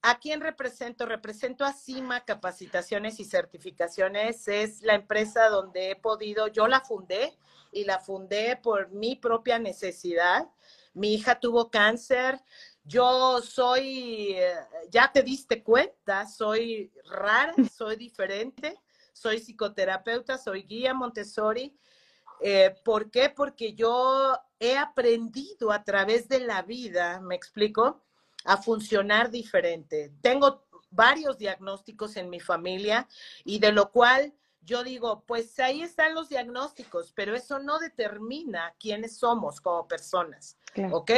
[0.03, 1.07] ¿A quién represento?
[1.07, 4.47] Represento a CIMA Capacitaciones y Certificaciones.
[4.49, 7.37] Es la empresa donde he podido, yo la fundé
[7.73, 10.49] y la fundé por mi propia necesidad.
[10.95, 12.41] Mi hija tuvo cáncer.
[12.85, 14.55] Yo soy, eh,
[14.91, 18.79] ya te diste cuenta, soy rara, soy diferente,
[19.13, 21.77] soy psicoterapeuta, soy guía Montessori.
[22.41, 23.31] Eh, ¿Por qué?
[23.31, 28.03] Porque yo he aprendido a través de la vida, me explico,
[28.45, 30.13] a funcionar diferente.
[30.21, 33.09] Tengo varios diagnósticos en mi familia
[33.45, 34.33] y de lo cual
[34.67, 40.59] yo digo, pues ahí están los diagnósticos, pero eso no determina quiénes somos como personas,
[40.91, 41.11] ¿ok?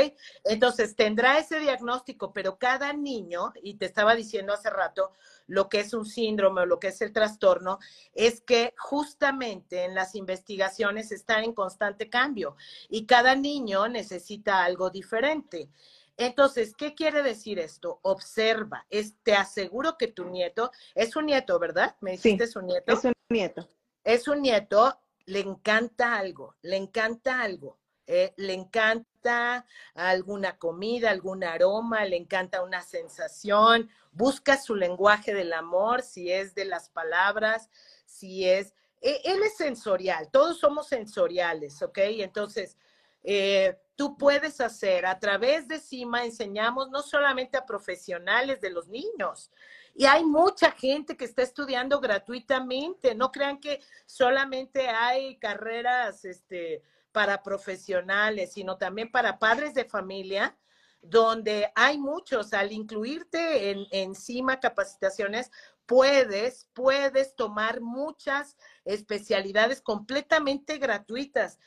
[0.45, 5.13] Entonces tendrá ese diagnóstico, pero cada niño, y te estaba diciendo hace rato,
[5.47, 7.79] lo que es un síndrome o lo que es el trastorno,
[8.13, 12.55] es que justamente en las investigaciones está en constante cambio
[12.91, 15.71] y cada niño necesita algo diferente.
[16.19, 18.01] Entonces, ¿qué quiere decir esto?
[18.03, 21.97] Observa, es, te aseguro que tu nieto, es un nieto, ¿verdad?
[22.01, 22.93] Me dijiste es un nieto.
[22.93, 23.69] Es un nieto.
[24.03, 27.79] Es un nieto, le encanta algo, le encanta algo.
[28.11, 35.53] Eh, le encanta alguna comida, algún aroma, le encanta una sensación, busca su lenguaje del
[35.53, 37.69] amor, si es de las palabras,
[38.07, 41.99] si es, e, él es sensorial, todos somos sensoriales, ¿ok?
[41.99, 42.79] Entonces,
[43.25, 45.05] eh, tú puedes hacer.
[45.07, 49.51] A través de CIMA enseñamos no solamente a profesionales de los niños,
[49.93, 53.17] y hay mucha gente que está estudiando gratuitamente.
[53.17, 60.57] No crean que solamente hay carreras este, para profesionales, sino también para padres de familia,
[61.03, 62.53] donde hay muchos.
[62.53, 65.51] Al incluirte en, en CIMA capacitaciones,
[65.85, 71.59] puedes, puedes tomar muchas especialidades completamente gratuitas.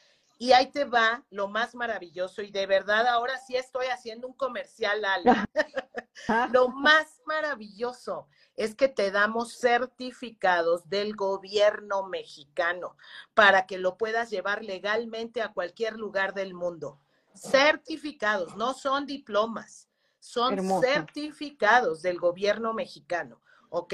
[0.41, 2.41] Y ahí te va lo más maravilloso.
[2.41, 5.31] Y de verdad, ahora sí estoy haciendo un comercial, Ale.
[6.51, 12.97] lo más maravilloso es que te damos certificados del gobierno mexicano
[13.35, 16.99] para que lo puedas llevar legalmente a cualquier lugar del mundo.
[17.35, 23.39] Certificados, no son diplomas, son certificados del gobierno mexicano.
[23.71, 23.93] ¿Ok?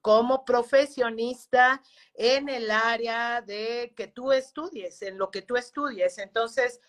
[0.00, 1.82] Como profesionista
[2.14, 6.18] en el área de que tú estudies, en lo que tú estudies.
[6.18, 6.80] Entonces,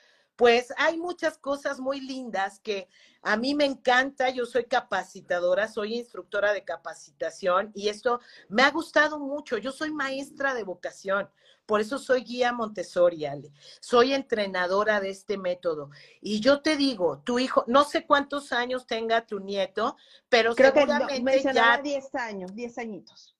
[0.41, 2.89] pues hay muchas cosas muy lindas que
[3.21, 4.31] a mí me encanta.
[4.31, 9.59] Yo soy capacitadora, soy instructora de capacitación y esto me ha gustado mucho.
[9.59, 11.29] Yo soy maestra de vocación.
[11.67, 13.51] Por eso soy guía Montessori, Ale.
[13.81, 15.91] Soy entrenadora de este método.
[16.21, 19.95] Y yo te digo, tu hijo, no sé cuántos años tenga tu nieto,
[20.27, 23.35] pero Creo seguramente que ya 10 años, 10 añitos.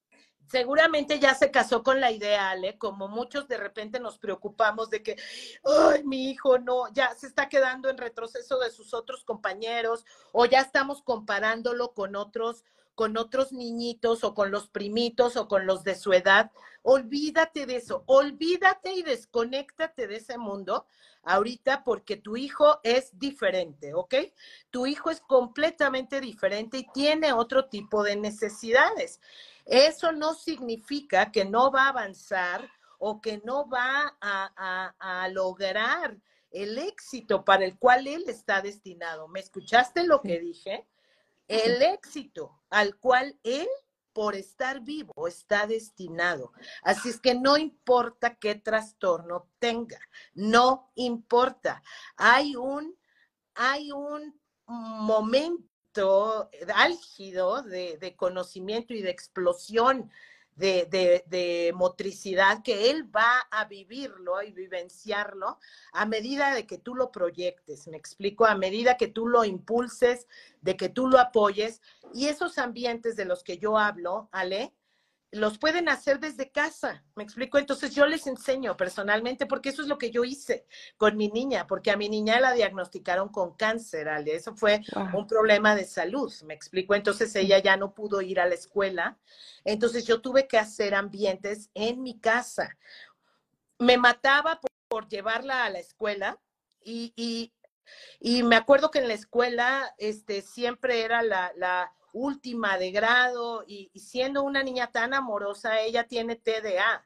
[0.52, 5.02] Seguramente ya se casó con la idea, Ale, como muchos de repente nos preocupamos de
[5.02, 5.16] que,
[5.64, 10.46] ay, mi hijo no, ya se está quedando en retroceso de sus otros compañeros o
[10.46, 15.84] ya estamos comparándolo con otros con otros niñitos o con los primitos o con los
[15.84, 16.52] de su edad.
[16.84, 20.86] Olvídate de eso, olvídate y desconéctate de ese mundo
[21.24, 24.16] ahorita porque tu hijo es diferente, ¿ok?
[24.70, 29.22] Tu hijo es completamente diferente y tiene otro tipo de necesidades.
[29.72, 36.18] Eso no significa que no va a avanzar o que no va a, a lograr
[36.52, 39.28] el éxito para el cual él está destinado.
[39.28, 40.86] ¿Me escuchaste lo que dije?
[41.52, 43.68] el éxito al cual él
[44.14, 46.54] por estar vivo está destinado.
[46.82, 50.00] Así es que no importa qué trastorno tenga,
[50.34, 51.84] no importa.
[52.16, 52.98] Hay un,
[53.54, 55.71] hay un momento
[56.76, 60.10] álgido de, de conocimiento y de explosión
[60.56, 65.60] de, motricidad que él va a vivirlo y vivenciarlo
[65.94, 70.28] a medida de que tú lo proyectes, me explico, a medida que tú lo impulses,
[70.62, 71.82] de que tú lo apoyes.
[72.14, 74.74] Y esos ambientes de los que yo hablo, Ale,
[75.32, 77.58] los pueden hacer desde casa, me explico.
[77.58, 80.66] Entonces yo les enseño personalmente, porque eso es lo que yo hice
[80.98, 84.36] con mi niña, porque a mi niña la diagnosticaron con cáncer, Ale.
[84.36, 84.82] Eso fue
[85.14, 86.96] un problema de salud, me explico.
[86.96, 89.18] Entonces ella ya no pudo ir a la escuela.
[89.64, 92.78] Entonces yo tuve que hacer ambientes en mi casa.
[93.80, 96.38] Me mataba por, llevarla a la escuela
[96.84, 97.54] y, y,
[98.20, 103.64] y, me acuerdo que en la escuela este, siempre era la, la última de grado
[103.68, 107.06] y, siendo una niña tan amorosa, ella tiene TDA.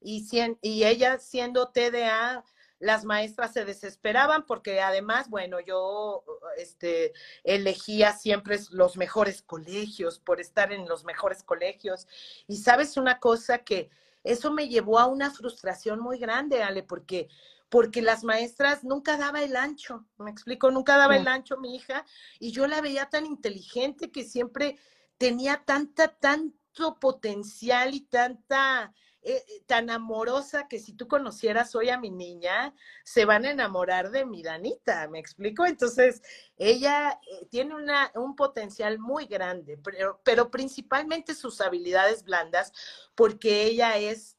[0.00, 0.26] Y,
[0.62, 2.44] y ella siendo TDA,
[2.82, 6.24] las maestras se desesperaban porque además, bueno, yo
[6.56, 7.12] este,
[7.44, 12.08] elegía siempre los mejores colegios por estar en los mejores colegios.
[12.48, 13.88] Y sabes una cosa que
[14.24, 17.28] eso me llevó a una frustración muy grande, Ale, porque
[17.72, 22.04] porque las maestras nunca daba el ancho, me explico, nunca daba el ancho mi hija,
[22.38, 24.76] y yo la veía tan inteligente que siempre
[25.16, 28.92] tenía tanta, tanto potencial y tanta,
[29.22, 33.52] eh, eh, tan amorosa que si tú conocieras hoy a mi niña, se van a
[33.52, 35.64] enamorar de mi Danita, ¿me explico?
[35.64, 36.20] Entonces,
[36.58, 42.70] ella eh, tiene una, un potencial muy grande, pero, pero principalmente sus habilidades blandas,
[43.14, 44.36] porque ella es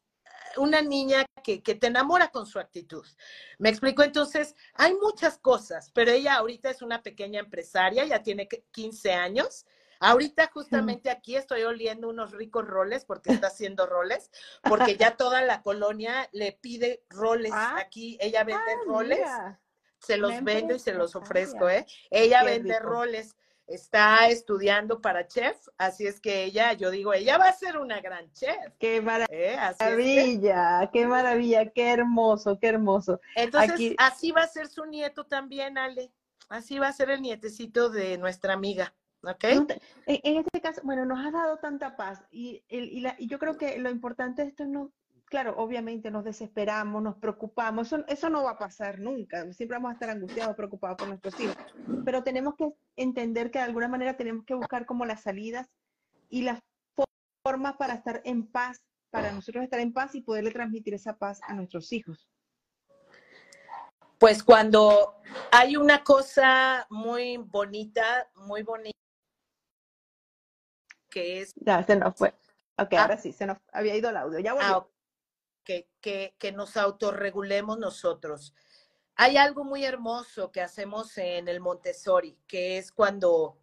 [0.56, 3.06] una niña que, que, te enamora con su actitud.
[3.58, 8.48] Me explico, entonces, hay muchas cosas, pero ella ahorita es una pequeña empresaria, ya tiene
[8.72, 9.66] 15 años,
[10.00, 14.30] Ahorita justamente aquí estoy oliendo unos ricos roles porque está haciendo roles,
[14.62, 19.26] porque ya toda la colonia le pide roles ah, aquí, ella vende ah, roles,
[19.98, 21.86] se los vendo y se los ofrezco, ¿eh?
[22.10, 23.34] Ella vende roles,
[23.66, 28.00] está estudiando para chef, así es que ella, yo digo, ella va a ser una
[28.00, 28.56] gran chef.
[28.78, 29.02] Qué ¿eh?
[29.02, 33.20] maravilla, qué maravilla, qué hermoso, qué hermoso.
[33.36, 36.12] Entonces, así va a ser su nieto también, Ale.
[36.48, 38.94] Así va a ser el nietecito de nuestra amiga.
[40.06, 43.90] En este caso, bueno, nos ha dado tanta paz y, y, yo creo que lo
[43.90, 44.92] importante de esto es no,
[45.24, 49.90] claro, obviamente nos desesperamos, nos preocupamos, eso, eso no va a pasar nunca, siempre vamos
[49.90, 51.56] a estar angustiados, preocupados por nuestros hijos,
[52.04, 55.68] pero tenemos que entender que de alguna manera tenemos que buscar como las salidas
[56.28, 56.60] y las
[57.42, 58.78] formas para estar en paz,
[59.10, 62.28] para nosotros estar en paz y poderle transmitir esa paz a nuestros hijos.
[64.18, 65.20] Pues cuando
[65.52, 68.94] hay una cosa muy bonita, muy bonita
[71.14, 71.54] que es...
[71.54, 72.34] Ya, se nos fue.
[72.76, 73.02] Ok, ah.
[73.02, 74.40] ahora sí, se nos había ido el audio.
[74.40, 74.76] Ya volvió.
[74.76, 74.86] Ah,
[75.64, 78.54] que, que, que nos autorregulemos nosotros.
[79.16, 83.58] Hay algo muy hermoso que hacemos en el Montessori, que es cuando,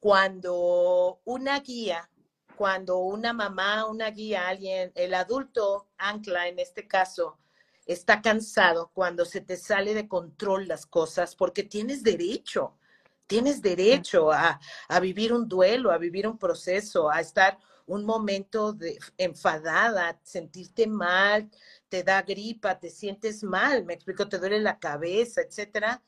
[0.00, 2.10] cuando una guía,
[2.56, 7.38] cuando una mamá, una guía, alguien, el adulto ancla en este caso,
[7.86, 12.78] está cansado, cuando se te sale de control las cosas, porque tienes derecho.
[13.26, 14.60] Tienes derecho a,
[15.00, 21.50] vivir un duelo, a vivir un proceso, a estar un momento de enfadada, sentirte mal,
[21.88, 26.02] te da gripa, te sientes mal, me explico, te duele la cabeza, etcétera.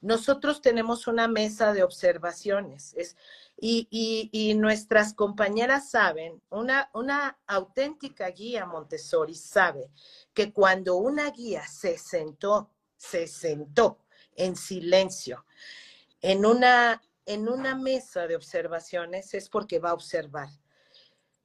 [0.00, 2.96] Nosotros tenemos una mesa de observaciones
[3.56, 3.88] y,
[4.32, 9.90] y, nuestras compañeras saben, una, una auténtica guía Montessori sabe
[10.34, 13.98] que cuando una guía se sentó, se sentó
[14.34, 15.44] en silencio
[16.22, 20.48] en una, en una mesa de observaciones es porque va a observar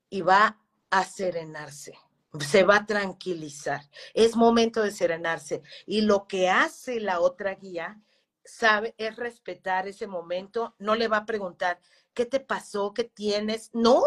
[0.09, 1.97] y va a serenarse,
[2.39, 3.81] se va a tranquilizar.
[4.13, 5.61] Es momento de serenarse.
[5.85, 8.01] Y lo que hace la otra guía,
[8.43, 10.75] sabe, es respetar ese momento.
[10.79, 11.79] No le va a preguntar,
[12.13, 12.93] ¿qué te pasó?
[12.93, 13.69] ¿Qué tienes?
[13.73, 14.01] No,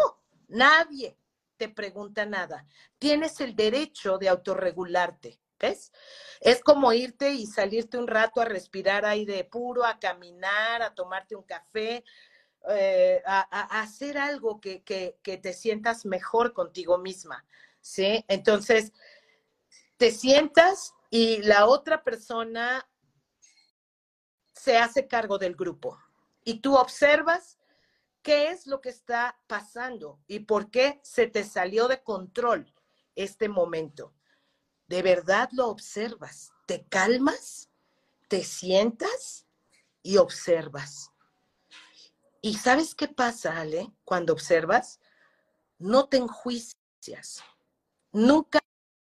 [0.48, 1.16] nadie
[1.56, 2.66] te pregunta nada.
[2.98, 5.40] Tienes el derecho de autorregularte.
[5.58, 5.92] ¿Ves?
[6.40, 11.36] Es como irte y salirte un rato a respirar aire puro, a caminar, a tomarte
[11.36, 12.02] un café,
[12.68, 17.44] eh, a, hacer algo que, que, que, te sientas mejor contigo misma,
[17.80, 18.24] ¿sí?
[18.28, 18.92] Entonces,
[19.96, 22.86] te sientas y la otra persona
[24.52, 25.98] se hace cargo del grupo
[26.44, 27.58] y tú observas
[28.22, 32.74] qué es lo que está pasando y por qué se te salió de control
[33.14, 34.12] este momento
[34.90, 37.70] de verdad lo observas, te calmas,
[38.26, 39.46] te sientas
[40.02, 41.12] y observas.
[42.42, 43.92] ¿Y sabes qué pasa, Ale?
[44.04, 45.00] Cuando observas,
[45.78, 47.44] no te enjuicias.
[48.12, 48.60] Nunca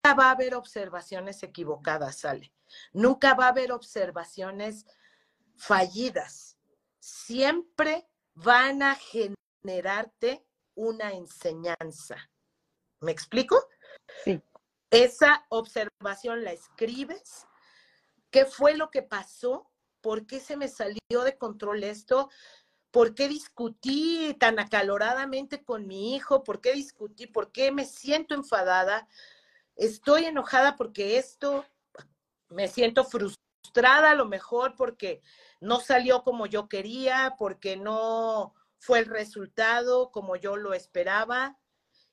[0.07, 2.53] va a haber observaciones equivocadas, Ale.
[2.93, 4.87] Nunca va a haber observaciones
[5.57, 6.57] fallidas.
[7.01, 12.31] Siempre van a generarte una enseñanza.
[13.01, 13.69] ¿Me explico?
[14.25, 14.41] Sí.
[14.91, 17.47] Esa observación la escribes.
[18.31, 19.71] ¿Qué fue lo que pasó?
[20.01, 22.31] ¿Por qué se me salió de control esto?
[22.97, 26.43] ¿Por qué discutí tan acaloradamente con mi hijo?
[26.43, 27.27] ¿Por qué discutí?
[27.27, 29.07] ¿Por qué me siento enfadada?
[29.75, 31.67] Estoy enojada porque esto,
[32.49, 35.21] me siento frustrada a lo mejor porque
[35.61, 41.59] no salió como yo quería, porque no fue el resultado como yo lo esperaba.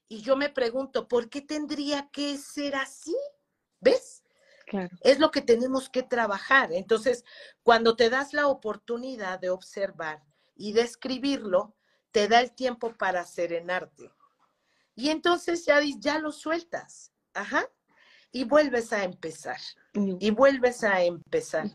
[0.09, 3.15] Y yo me pregunto, ¿por qué tendría que ser así?
[3.79, 4.21] ¿Ves?
[4.65, 4.97] Claro.
[4.99, 6.73] Es lo que tenemos que trabajar.
[6.73, 7.23] Entonces,
[7.63, 10.21] cuando te das la oportunidad de observar
[10.56, 11.76] y de escribirlo,
[12.12, 14.12] te da el tiempo para serenarte.
[14.95, 17.12] Y entonces ya, ya lo sueltas.
[17.34, 17.68] Ajá.
[18.32, 19.60] Y vuelves a empezar.
[19.93, 21.68] Y vuelves a empezar.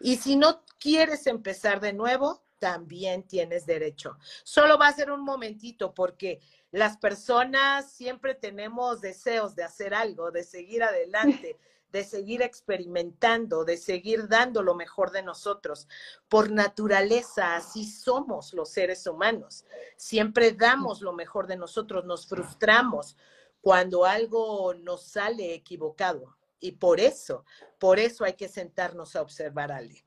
[0.00, 4.16] Y si no quieres empezar de nuevo, también tienes derecho.
[4.44, 10.30] Solo va a ser un momentito porque las personas siempre tenemos deseos de hacer algo,
[10.30, 11.58] de seguir adelante,
[11.92, 15.88] de seguir experimentando, de seguir dando lo mejor de nosotros.
[16.28, 19.64] Por naturaleza, así somos los seres humanos.
[19.96, 23.16] Siempre damos lo mejor de nosotros, nos frustramos
[23.60, 26.36] cuando algo nos sale equivocado.
[26.60, 27.44] Y por eso,
[27.78, 30.04] por eso hay que sentarnos a observar a alguien.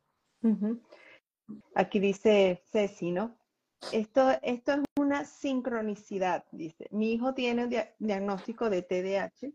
[1.76, 3.38] Aquí dice Ceci, ¿no?
[3.92, 6.88] Esto, esto es una sincronicidad, dice.
[6.92, 9.52] Mi hijo tiene un diagnóstico de TDAH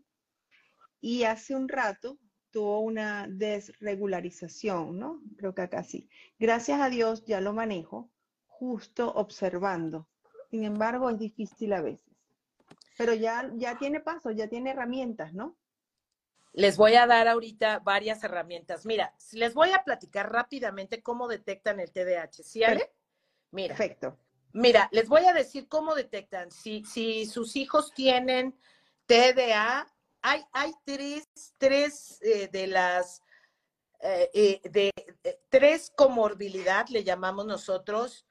[1.01, 2.17] y hace un rato
[2.51, 5.21] tuvo una desregularización, ¿no?
[5.37, 6.09] Creo que acá sí.
[6.39, 8.09] Gracias a Dios ya lo manejo,
[8.47, 10.07] justo observando.
[10.49, 12.15] Sin embargo, es difícil a veces.
[12.97, 15.55] Pero ya, ya tiene pasos, ya tiene herramientas, ¿no?
[16.53, 18.85] Les voy a dar ahorita varias herramientas.
[18.85, 22.43] Mira, les voy a platicar rápidamente cómo detectan el TDAH.
[22.43, 22.91] ¿Sí, Ale?
[23.51, 23.75] Mira.
[23.75, 24.17] Perfecto.
[24.51, 26.51] Mira, les voy a decir cómo detectan.
[26.51, 28.57] Si, si sus hijos tienen
[29.05, 29.87] TDA,
[30.21, 33.21] hay, hay tres, tres eh, de las,
[34.01, 34.91] eh, eh, de,
[35.49, 38.25] tres comorbilidad, le llamamos nosotros,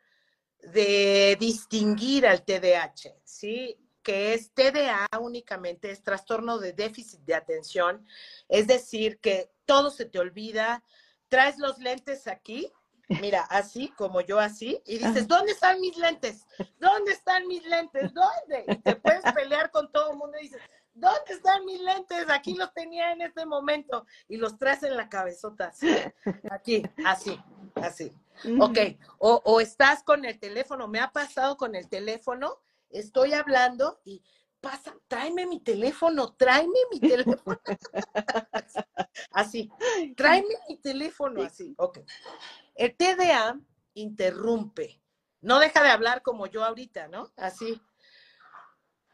[0.61, 3.79] de distinguir al TDAH, ¿sí?
[4.03, 8.07] Que es TDA únicamente, es trastorno de déficit de atención,
[8.49, 10.83] es decir, que todo se te olvida,
[11.29, 12.73] traes los lentes aquí,
[13.21, 16.45] mira, así como yo así, y dices, ¿dónde están mis lentes?
[16.79, 18.13] ¿Dónde están mis lentes?
[18.13, 18.65] ¿Dónde?
[18.67, 20.61] Y te puedes pelear con todo el mundo y dices,
[20.99, 22.27] ¿dónde están mis lentes?
[22.29, 24.07] Aquí los tenía en este momento.
[24.29, 25.89] Y los traes en la cabezota, así,
[26.51, 27.41] aquí, así,
[27.77, 28.13] así.
[28.61, 28.79] Ok,
[29.19, 34.23] o, o estás con el teléfono, me ha pasado con el teléfono, estoy hablando y
[34.61, 37.61] pasa, tráeme mi teléfono, tráeme mi teléfono.
[39.33, 39.71] así,
[40.17, 41.99] tráeme mi teléfono, así, ok.
[42.75, 43.59] El TDA
[43.95, 45.01] interrumpe,
[45.41, 47.33] no deja de hablar como yo ahorita, ¿no?
[47.37, 47.81] Así.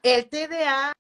[0.02, 0.92] El TDA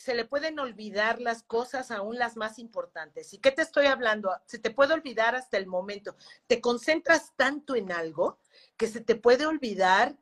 [0.00, 3.34] se le pueden olvidar las cosas, aún las más importantes.
[3.34, 4.34] ¿Y qué te estoy hablando?
[4.46, 6.16] Se te puede olvidar hasta el momento.
[6.46, 8.38] Te concentras tanto en algo
[8.78, 10.16] que se te puede olvidar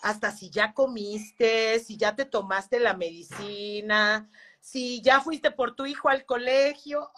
[0.00, 5.86] hasta si ya comiste, si ya te tomaste la medicina, si ya fuiste por tu
[5.86, 7.10] hijo al colegio.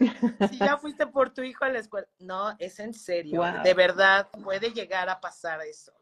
[0.00, 0.12] ¡Ay!
[0.50, 2.08] si ya fuiste por tu hijo a la escuela.
[2.18, 3.44] No, es en serio.
[3.62, 5.92] De verdad, puede llegar a pasar eso.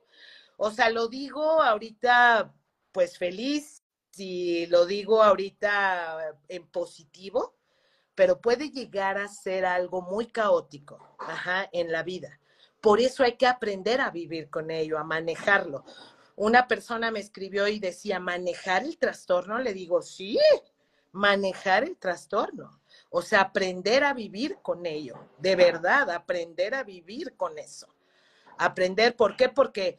[0.57, 2.55] O sea, lo digo ahorita,
[2.91, 3.80] pues feliz,
[4.11, 7.55] si lo digo ahorita en positivo,
[8.15, 12.39] pero puede llegar a ser algo muy caótico ajá, en la vida.
[12.81, 15.85] Por eso hay que aprender a vivir con ello, a manejarlo.
[16.37, 19.59] Una persona me escribió y decía, ¿manejar el trastorno?
[19.59, 20.39] Le digo, sí,
[21.13, 22.81] manejar el trastorno.
[23.11, 27.89] O sea, aprender a vivir con ello, de verdad, aprender a vivir con eso.
[28.59, 29.49] Aprender, ¿por qué?
[29.49, 29.99] Porque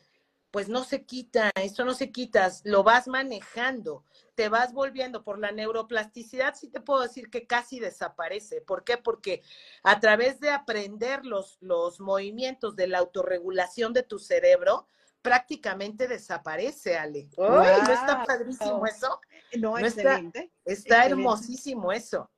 [0.52, 4.04] pues no se quita, eso no se quita, lo vas manejando,
[4.36, 8.62] te vas volviendo por la neuroplasticidad, sí te puedo decir que casi desaparece.
[8.62, 8.97] ¿Por qué?
[8.97, 9.41] Porque
[9.84, 14.88] a través de aprender los, los movimientos de la autorregulación de tu cerebro,
[15.22, 17.30] prácticamente desaparece, Ale.
[17.38, 19.22] ¿No está padrísimo eso?
[19.58, 20.52] No, excelente.
[20.66, 22.30] está hermosísimo eso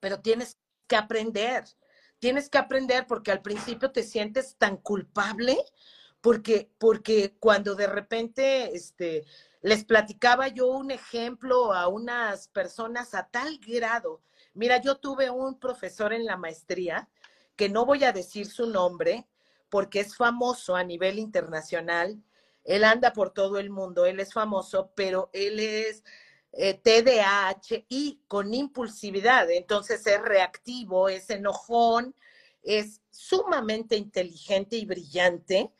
[0.00, 1.64] pero tienes que aprender,
[2.18, 5.58] tienes que aprender porque al principio te sientes tan culpable
[6.26, 9.24] porque, porque cuando de repente este,
[9.62, 14.22] les platicaba yo un ejemplo a unas personas a tal grado,
[14.52, 17.08] mira, yo tuve un profesor en la maestría,
[17.54, 19.28] que no voy a decir su nombre,
[19.68, 22.20] porque es famoso a nivel internacional,
[22.64, 26.02] él anda por todo el mundo, él es famoso, pero él es
[26.50, 29.48] eh, TDAH y con impulsividad.
[29.48, 32.16] Entonces es reactivo, es enojón,
[32.64, 35.70] es sumamente inteligente y brillante,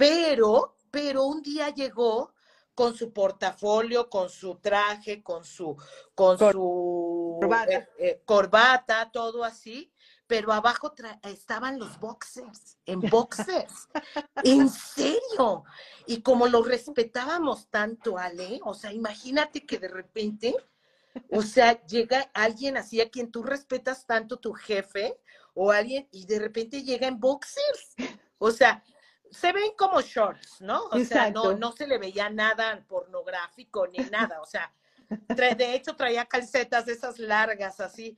[0.00, 2.32] pero, pero un día llegó
[2.74, 5.76] con su portafolio, con su traje, con su,
[6.14, 7.70] con su corbata.
[7.70, 9.92] Eh, eh, corbata, todo así,
[10.26, 10.94] pero abajo
[11.24, 13.90] estaban los boxers, en boxers.
[14.42, 15.64] en serio.
[16.06, 20.56] Y como lo respetábamos tanto, Ale, o sea, imagínate que de repente,
[21.30, 25.20] o sea, llega alguien así a quien tú respetas tanto, tu jefe,
[25.52, 27.96] o alguien, y de repente llega en boxers.
[28.38, 28.82] O sea,
[29.30, 30.84] se ven como shorts, ¿no?
[30.90, 34.40] O sea, no, no se le veía nada pornográfico ni nada.
[34.40, 34.72] O sea,
[35.28, 38.16] de hecho traía calcetas de esas largas así.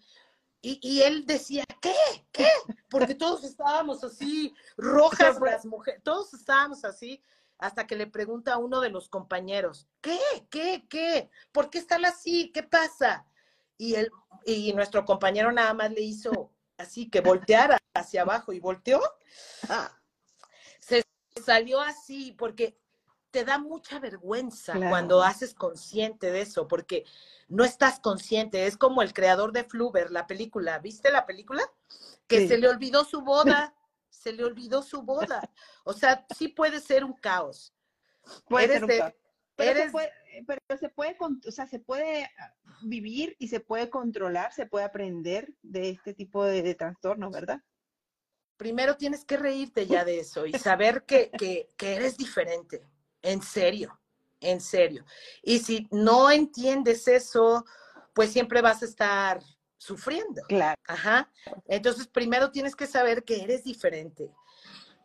[0.64, 1.92] Y, él decía, ¿qué?
[2.30, 2.46] ¿Qué?
[2.88, 7.20] Porque todos estábamos así, rojas las mujeres, todos estábamos así,
[7.58, 10.20] hasta que le pregunta a uno de los compañeros, ¿qué?
[10.50, 10.86] ¿Qué?
[10.88, 11.30] ¿Qué?
[11.50, 12.52] ¿Por qué están así?
[12.52, 13.26] ¿Qué pasa?
[13.76, 14.12] Y, él,
[14.46, 19.00] y nuestro compañero nada más le hizo así, que volteara hacia abajo y volteó.
[19.68, 19.90] Ah.
[21.44, 22.76] Salió así, porque
[23.32, 27.04] te da mucha vergüenza cuando haces consciente de eso, porque
[27.48, 28.66] no estás consciente.
[28.66, 30.78] Es como el creador de Fluber, la película.
[30.78, 31.62] ¿Viste la película?
[32.26, 33.74] Que se le olvidó su boda.
[34.10, 35.50] se le olvidó su boda.
[35.84, 37.74] O sea, sí puede ser un caos.
[38.46, 39.14] Puede ser un caos.
[39.56, 40.12] Pero, se puede,
[40.46, 42.30] pero se puede, o sea, se puede
[42.82, 47.62] vivir y se puede controlar, se puede aprender de este tipo de, de trastornos, ¿verdad?
[48.62, 52.86] Primero tienes que reírte ya de eso y saber que, que, que eres diferente
[53.20, 53.98] en serio,
[54.38, 55.04] en serio.
[55.42, 57.64] Y si no entiendes eso,
[58.14, 59.42] pues siempre vas a estar
[59.76, 60.42] sufriendo.
[60.46, 60.80] Claro.
[60.86, 61.28] Ajá.
[61.66, 64.30] Entonces, primero tienes que saber que eres diferente.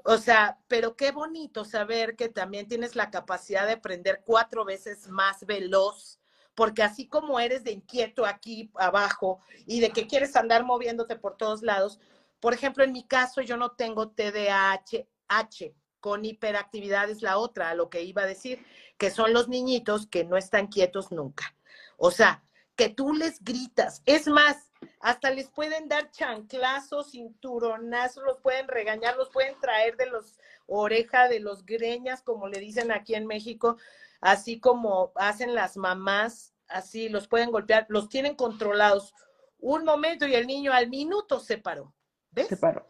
[0.03, 5.07] O sea, pero qué bonito saber que también tienes la capacidad de aprender cuatro veces
[5.07, 6.19] más veloz,
[6.53, 11.37] porque así como eres de inquieto aquí abajo y de que quieres andar moviéndote por
[11.37, 11.99] todos lados,
[12.39, 17.69] por ejemplo, en mi caso yo no tengo TDAH, H, con hiperactividad es la otra,
[17.69, 18.65] a lo que iba a decir,
[18.97, 21.55] que son los niñitos que no están quietos nunca.
[21.97, 22.43] O sea,
[22.75, 24.03] que tú les gritas.
[24.05, 24.71] Es más,
[25.01, 31.27] hasta les pueden dar chanclazos, cinturonazos, los pueden regañar, los pueden traer de los oreja,
[31.27, 33.77] de los greñas, como le dicen aquí en México,
[34.21, 39.13] así como hacen las mamás, así los pueden golpear, los tienen controlados
[39.59, 41.93] un momento y el niño al minuto se paró.
[42.38, 42.47] ¿Ves?
[42.49, 42.85] Se paró.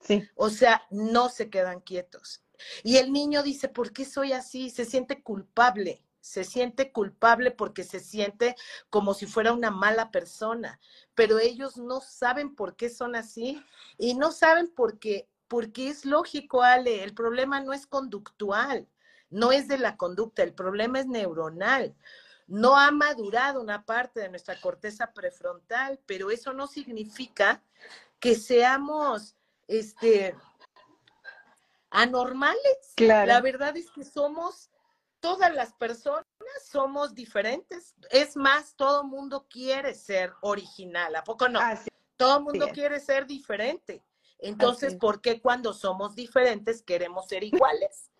[0.00, 0.28] Sí.
[0.34, 2.42] O sea, no se quedan quietos.
[2.82, 4.70] Y el niño dice, ¿por qué soy así?
[4.70, 8.56] Se siente culpable, se siente culpable porque se siente
[8.90, 10.80] como si fuera una mala persona,
[11.14, 13.62] pero ellos no saben por qué son así
[13.96, 18.88] y no saben por qué, porque es lógico, Ale, el problema no es conductual,
[19.30, 21.94] no es de la conducta, el problema es neuronal.
[22.48, 27.62] No ha madurado una parte de nuestra corteza prefrontal, pero eso no significa
[28.20, 30.34] que seamos este
[31.90, 32.94] anormales.
[32.96, 34.70] La verdad es que somos,
[35.20, 36.26] todas las personas
[36.70, 37.94] somos diferentes.
[38.10, 41.60] Es más, todo mundo quiere ser original, ¿a poco no?
[42.16, 44.02] todo mundo quiere ser diferente.
[44.40, 48.10] Entonces, ¿por qué cuando somos diferentes queremos ser iguales?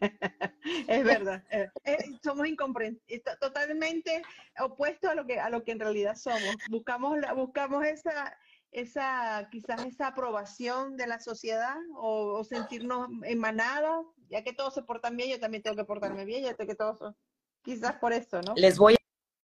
[0.88, 1.42] es verdad.
[1.50, 4.22] Eh, eh, somos incomprensibles, totalmente
[4.60, 6.56] opuestos a lo que a lo que en realidad somos.
[6.68, 8.36] Buscamos buscamos esa
[8.74, 15.16] esa, quizás esa aprobación de la sociedad o, sentirnos emanados, ya que todos se portan
[15.16, 17.14] bien, yo también tengo que portarme bien, ya que todos
[17.62, 18.52] quizás por eso, ¿no?
[18.56, 18.96] Les voy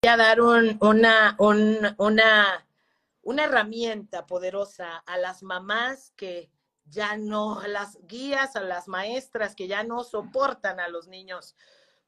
[0.07, 2.67] a dar una, una,
[3.23, 6.51] una herramienta poderosa a las mamás que
[6.85, 11.55] ya no, a las guías, a las maestras que ya no soportan a los niños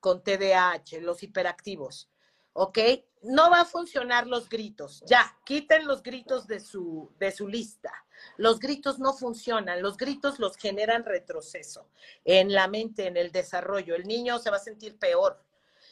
[0.00, 2.10] con TDAH, los hiperactivos.
[2.54, 2.78] ¿Ok?
[3.22, 5.02] No va a funcionar los gritos.
[5.06, 7.92] Ya, quiten los gritos de su, de su lista.
[8.36, 9.82] Los gritos no funcionan.
[9.82, 11.88] Los gritos los generan retroceso
[12.24, 13.94] en la mente, en el desarrollo.
[13.94, 15.42] El niño se va a sentir peor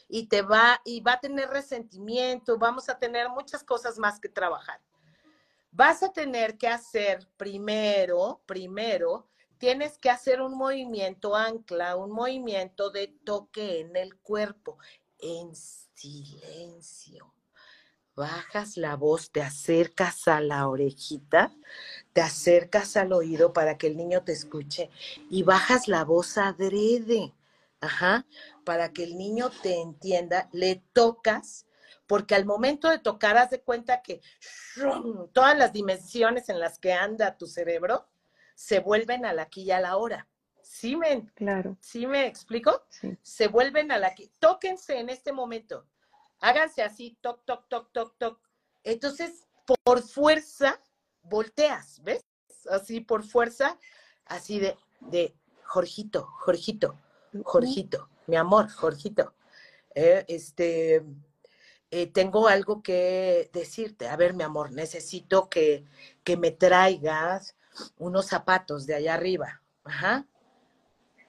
[0.07, 2.57] y te va y va a tener resentimiento.
[2.57, 4.79] Vamos a tener muchas cosas más que trabajar.
[5.71, 12.91] Vas a tener que hacer primero, primero, tienes que hacer un movimiento ancla, un movimiento
[12.91, 14.77] de toque en el cuerpo.
[15.17, 15.55] En
[15.95, 17.33] silencio.
[18.15, 21.51] Bajas la voz, te acercas a la orejita,
[22.13, 24.91] te acercas al oído para que el niño te escuche
[25.31, 27.33] y bajas la voz adrede,
[27.81, 28.27] ajá,
[28.65, 31.65] para que el niño te entienda, le tocas,
[32.05, 34.21] porque al momento de tocar, haz de cuenta que
[35.31, 38.07] todas las dimensiones en las que anda tu cerebro
[38.53, 40.27] se vuelven a la aquí y a la hora.
[40.73, 41.77] ¿Sí me, claro.
[41.81, 42.83] ¿sí me explico?
[43.21, 44.11] Se vuelven a la...
[44.39, 45.85] Tóquense en este momento.
[46.39, 48.39] Háganse así, toc, toc, toc, toc, toc.
[48.83, 49.47] Entonces,
[49.83, 50.81] por fuerza,
[51.21, 52.25] volteas, ¿ves?
[52.71, 53.77] Así por fuerza,
[54.25, 56.97] así de, de, Jorgito, Jorgito,
[57.43, 59.35] Jorgito, mi amor, Jorgito.
[59.93, 61.03] Eh, este,
[61.91, 64.09] eh, tengo algo que decirte.
[64.09, 65.85] A ver, mi amor, necesito que,
[66.23, 67.55] que me traigas
[67.99, 69.61] unos zapatos de allá arriba.
[69.83, 70.25] Ajá.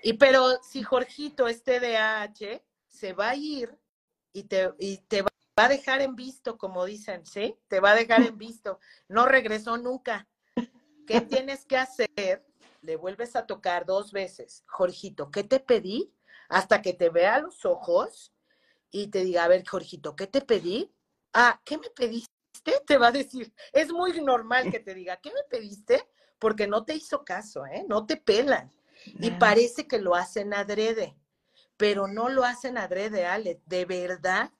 [0.06, 3.74] Y pero si Jorgito, este DH, se va a ir
[4.34, 7.56] y te, y te va a dejar en visto, como dicen, ¿sí?
[7.68, 8.78] Te va a dejar en visto.
[9.08, 10.28] No regresó nunca.
[11.06, 12.44] ¿Qué tienes que hacer?
[12.82, 14.62] Le vuelves a tocar dos veces.
[14.66, 16.12] Jorgito, ¿qué te pedí?
[16.50, 18.34] Hasta que te vea los ojos
[18.90, 20.94] y te diga, a ver, Jorgito, ¿qué te pedí?
[21.32, 22.28] Ah, ¿qué me pediste?
[22.86, 23.54] Te va a decir.
[23.72, 26.06] Es muy normal que te diga, ¿qué me pediste?
[26.38, 27.86] Porque no te hizo caso, ¿eh?
[27.88, 28.70] No te pelan.
[29.06, 31.16] Y parece que lo hacen adrede,
[31.76, 33.60] pero no lo hacen adrede, Ale.
[33.66, 34.50] De verdad,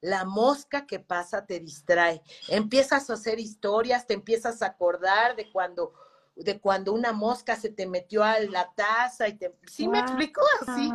[0.00, 2.22] la mosca que pasa te distrae.
[2.48, 5.92] Empiezas a hacer historias, te empiezas a acordar de cuando
[6.36, 9.56] de cuando una mosca se te metió a la taza y te...
[9.70, 10.92] ¿Sí me explicó así?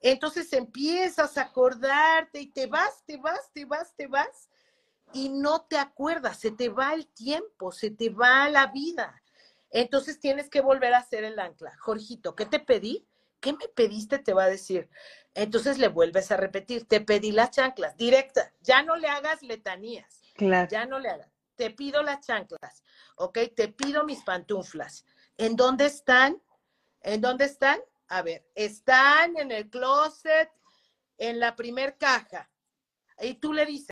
[0.00, 4.48] Entonces empiezas a acordarte y te vas, te vas, te vas, te vas
[5.12, 9.22] y no te acuerdas, se te va el tiempo, se te va la vida.
[9.70, 11.76] Entonces tienes que volver a hacer el ancla.
[11.78, 13.06] Jorgito, ¿qué te pedí?
[13.40, 14.18] ¿Qué me pediste?
[14.18, 14.88] Te va a decir.
[15.34, 20.22] Entonces le vuelves a repetir, te pedí las chanclas, directa, ya no le hagas letanías.
[20.34, 20.68] Claro.
[20.70, 21.30] Ya no le hagas.
[21.56, 22.82] Te pido las chanclas,
[23.16, 23.38] ¿ok?
[23.54, 25.04] Te pido mis pantuflas.
[25.36, 26.42] ¿En dónde están?
[27.02, 27.80] ¿En dónde están?
[28.08, 30.50] A ver, están en el closet,
[31.18, 32.50] en la primer caja.
[33.20, 33.90] Y tú le dices,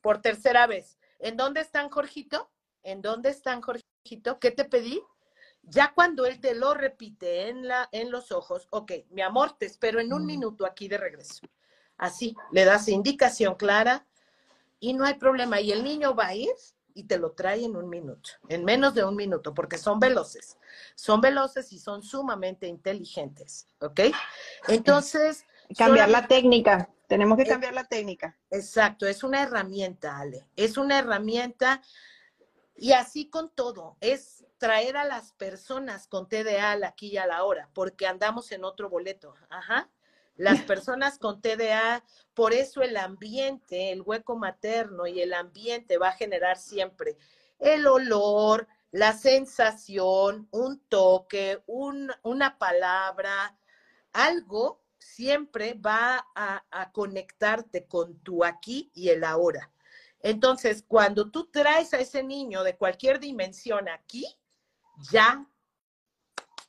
[0.00, 2.50] por tercera vez, ¿en dónde están, Jorgito?
[2.82, 3.79] ¿En dónde están, Jorgito?
[4.02, 5.02] ¿Qué te pedí?
[5.62, 9.66] Ya cuando él te lo repite en, la, en los ojos, ok, mi amor, te
[9.66, 11.42] espero en un minuto aquí de regreso.
[11.96, 14.06] Así, le das indicación clara
[14.78, 15.60] y no hay problema.
[15.60, 16.54] Y el niño va a ir
[16.94, 20.58] y te lo trae en un minuto, en menos de un minuto, porque son veloces.
[20.94, 24.00] Son veloces y son sumamente inteligentes, ¿ok?
[24.68, 25.44] Entonces...
[25.76, 26.90] Cambiar la técnica.
[27.06, 28.36] Tenemos que cambiar la técnica.
[28.50, 30.46] Exacto, es una herramienta, Ale.
[30.56, 31.82] Es una herramienta
[32.80, 33.98] y así con todo.
[34.00, 38.64] Es traer a las personas con TDA aquí y a la hora, porque andamos en
[38.64, 39.34] otro boleto.
[39.50, 39.90] Ajá.
[40.36, 42.02] Las personas con TDA,
[42.32, 47.18] por eso el ambiente, el hueco materno y el ambiente va a generar siempre
[47.58, 53.58] el olor, la sensación, un toque, una palabra,
[54.14, 59.70] algo siempre va a, conectarte con tu aquí y el ahora.
[60.22, 64.26] Entonces, cuando tú traes a ese niño de cualquier dimensión aquí,
[65.10, 65.46] ya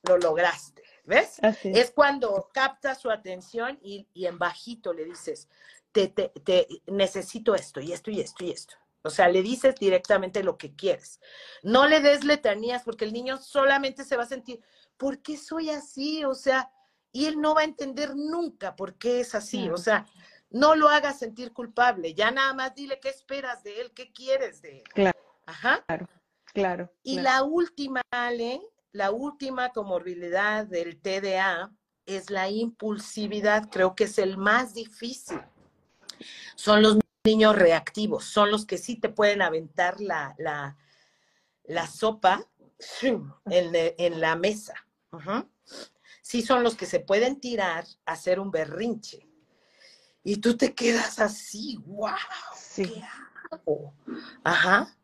[0.04, 1.38] lo lograste, ¿ves?
[1.64, 5.48] Es cuando captas su atención y, en bajito le dices,
[5.92, 8.76] te, te, necesito esto y esto y esto y esto.
[9.04, 11.20] O sea, le dices directamente lo que quieres.
[11.64, 14.62] No le des letanías porque el niño solamente se va a sentir,
[14.98, 16.24] ¿por qué soy así?
[16.24, 16.72] O sea,
[17.12, 19.70] y él no va a entender nunca por qué es así.
[19.70, 20.06] O sea,
[20.52, 24.62] no lo hagas sentir culpable, ya nada más dile qué esperas de él, qué quieres
[24.62, 24.84] de él.
[24.94, 25.20] Claro.
[25.46, 25.84] Ajá.
[25.88, 26.08] Claro,
[26.46, 26.92] claro.
[27.04, 31.72] Y la última, Ale, la última comorbilidad del TDA
[32.06, 35.42] es la impulsividad, creo que es el más difícil.
[36.56, 40.78] Son los niños reactivos, son los que sí te pueden aventar la, la,
[41.64, 42.46] la sopa
[43.02, 44.76] en, en la mesa.
[45.12, 45.48] Ajá
[46.32, 49.28] sí son los que se pueden tirar a hacer un berrinche.
[50.24, 52.12] Y tú te quedas así, wow,
[52.76, 53.04] ¿qué
[53.52, 53.94] hago?
[54.44, 54.96] Ajá.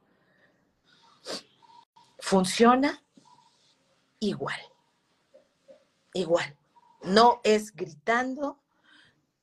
[2.20, 3.04] Funciona
[4.20, 4.60] igual,
[6.14, 6.56] igual.
[7.04, 8.62] No es gritando,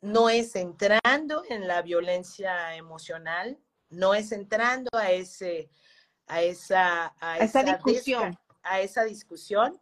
[0.01, 3.59] no es entrando en la violencia emocional,
[3.91, 5.71] no es entrando a ese,
[6.27, 8.39] a esa, a, esa, discusión.
[8.63, 9.81] a esa discusión,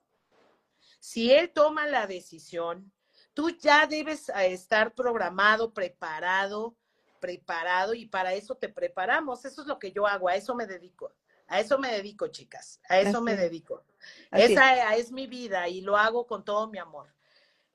[1.01, 2.93] si él toma la decisión,
[3.35, 6.77] tú ya debes estar programado, preparado,
[7.21, 9.45] preparado y para eso te preparamos.
[9.45, 11.13] Eso es lo que yo hago, a eso me dedico.
[11.49, 12.81] A eso me dedico, chicas.
[12.89, 13.85] A eso me dedico.
[14.31, 17.15] Esa es mi vida y lo hago con todo mi amor.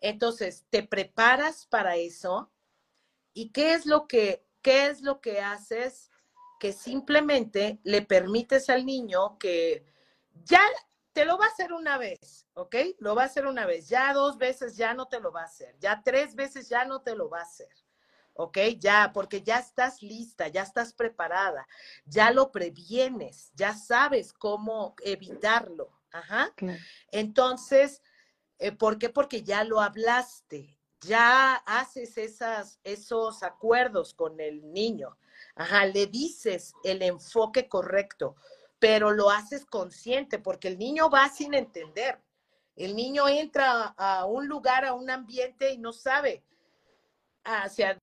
[0.01, 2.51] Entonces, te preparas para eso.
[3.33, 6.11] ¿Y qué es lo que qué es lo que haces
[6.59, 9.85] que simplemente le permites al niño que
[10.43, 10.61] ya
[11.17, 12.75] te lo va a hacer una vez, ¿ok?
[12.99, 15.45] Lo va a hacer una vez, ya dos veces ya no te lo va a
[15.45, 17.73] hacer, ya tres veces ya no te lo va a hacer,
[18.35, 18.59] ¿ok?
[18.77, 21.67] Ya, porque ya estás lista, ya estás preparada,
[22.05, 26.53] ya lo previenes, ya sabes cómo evitarlo, ajá.
[27.09, 28.03] Entonces,
[28.59, 29.09] eh, ¿por qué?
[29.09, 35.17] Porque ya lo hablaste, ya haces esas, esos acuerdos con el niño,
[35.55, 38.35] ajá, le dices el enfoque correcto
[38.79, 42.21] pero lo haces consciente porque el niño va sin entender.
[42.75, 46.43] El niño entra a un lugar, a un ambiente y no sabe
[47.43, 47.99] hacia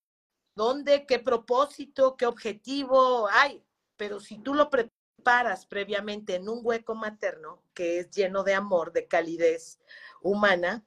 [0.57, 3.63] dónde, qué propósito, qué objetivo hay.
[3.97, 8.93] Pero si tú lo preparas previamente en un hueco materno que es lleno de amor,
[8.93, 9.79] de calidez
[10.23, 10.85] humana,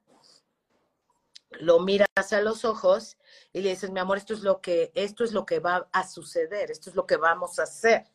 [1.51, 3.17] lo miras a los ojos
[3.53, 6.05] y le dices, mi amor, esto es lo que, esto es lo que va a
[6.05, 8.05] suceder, esto es lo que vamos a hacer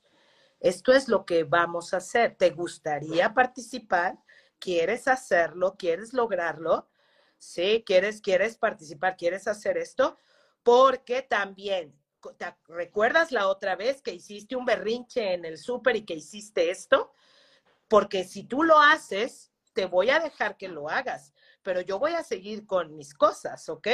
[0.62, 2.36] esto es lo que vamos a hacer.
[2.36, 4.16] ¿Te gustaría participar?
[4.60, 5.74] ¿Quieres hacerlo?
[5.76, 6.88] ¿Quieres lograrlo?
[7.36, 10.16] Sí, quieres, quieres participar, quieres hacer esto,
[10.62, 12.00] porque también,
[12.38, 16.70] ¿te recuerdas la otra vez que hiciste un berrinche en el súper y que hiciste
[16.70, 17.12] esto?
[17.88, 21.32] Porque si tú lo haces, te voy a dejar que lo hagas,
[21.64, 23.88] pero yo voy a seguir con mis cosas, ¿ok?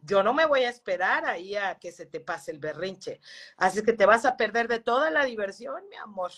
[0.00, 3.20] Yo no me voy a esperar ahí a que se te pase el berrinche.
[3.56, 6.32] Así que te vas a perder de toda la diversión, mi amor.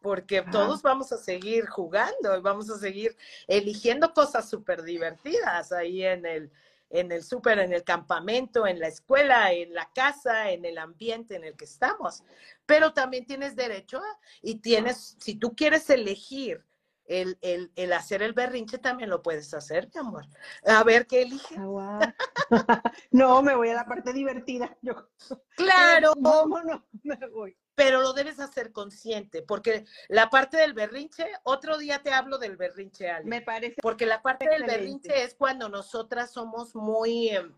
[0.00, 6.04] porque todos vamos a seguir jugando y vamos a seguir eligiendo cosas súper divertidas ahí
[6.04, 6.50] en el,
[6.88, 11.36] en el súper, en el campamento, en la escuela, en la casa, en el ambiente
[11.36, 12.22] en el que estamos.
[12.66, 14.00] Pero también tienes derecho
[14.40, 16.64] y tienes, si tú quieres elegir
[17.06, 20.26] el, el, el, hacer el berrinche, también lo puedes hacer, mi amor.
[20.64, 21.58] A ver qué eliges.
[21.58, 22.14] Ah,
[23.10, 24.76] no, me voy a la parte divertida.
[24.82, 25.08] Yo,
[25.56, 26.12] claro.
[26.18, 32.02] Vámonos, me voy pero lo debes hacer consciente, porque la parte del berrinche, otro día
[32.02, 33.24] te hablo del berrinche, Ale.
[33.24, 33.76] Me parece.
[33.80, 37.54] Porque la parte del berrinche es cuando nosotras somos muy em,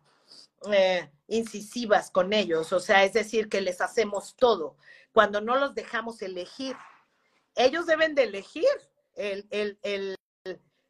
[0.71, 4.77] eh, incisivas con ellos, o sea, es decir, que les hacemos todo,
[5.13, 6.77] cuando no los dejamos elegir.
[7.57, 8.69] Ellos deben de elegir
[9.15, 10.17] el, el, el,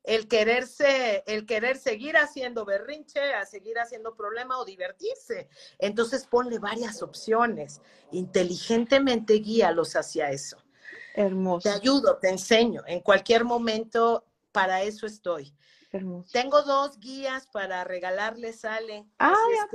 [0.05, 5.49] el quererse, el querer seguir haciendo berrinche, a seguir haciendo problema o divertirse.
[5.79, 7.81] Entonces ponle varias opciones.
[8.11, 10.59] Inteligentemente guíalos hacia eso.
[11.15, 11.69] Hermoso.
[11.69, 12.83] Te ayudo, te enseño.
[12.87, 15.55] En cualquier momento, para eso estoy.
[15.93, 16.31] Hermoso.
[16.33, 19.07] Tengo dos guías para regalarles, Ale.
[19.19, 19.71] Ay, es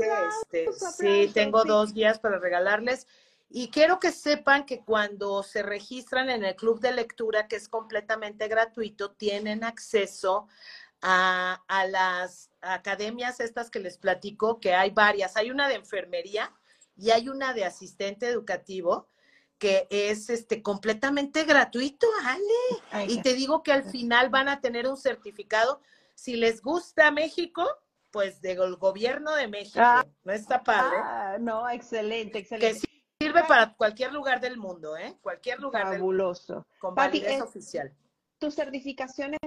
[0.50, 1.68] que, este, sí, tengo sí.
[1.68, 3.08] dos guías para regalarles.
[3.50, 7.70] Y quiero que sepan que cuando se registran en el club de lectura, que es
[7.70, 10.48] completamente gratuito, tienen acceso
[11.02, 15.38] a, a, las academias estas que les platico, que hay varias.
[15.38, 16.54] Hay una de enfermería
[16.98, 19.08] y hay una de asistente educativo
[19.58, 22.82] que es este completamente gratuito, Ale.
[22.92, 25.82] Ay, y te digo que al final van a tener un certificado.
[26.14, 27.66] Si les gusta México,
[28.12, 29.80] pues del gobierno de México.
[29.82, 30.98] Ah, ¿No está padre?
[31.02, 32.74] Ah, no, excelente, excelente.
[32.74, 35.18] Que sí sirve para cualquier lugar del mundo, ¿eh?
[35.22, 36.54] Cualquier lugar Fabuloso.
[36.54, 36.70] del mundo.
[36.80, 37.94] Con validez Pati, oficial.
[38.40, 39.40] Tus certificaciones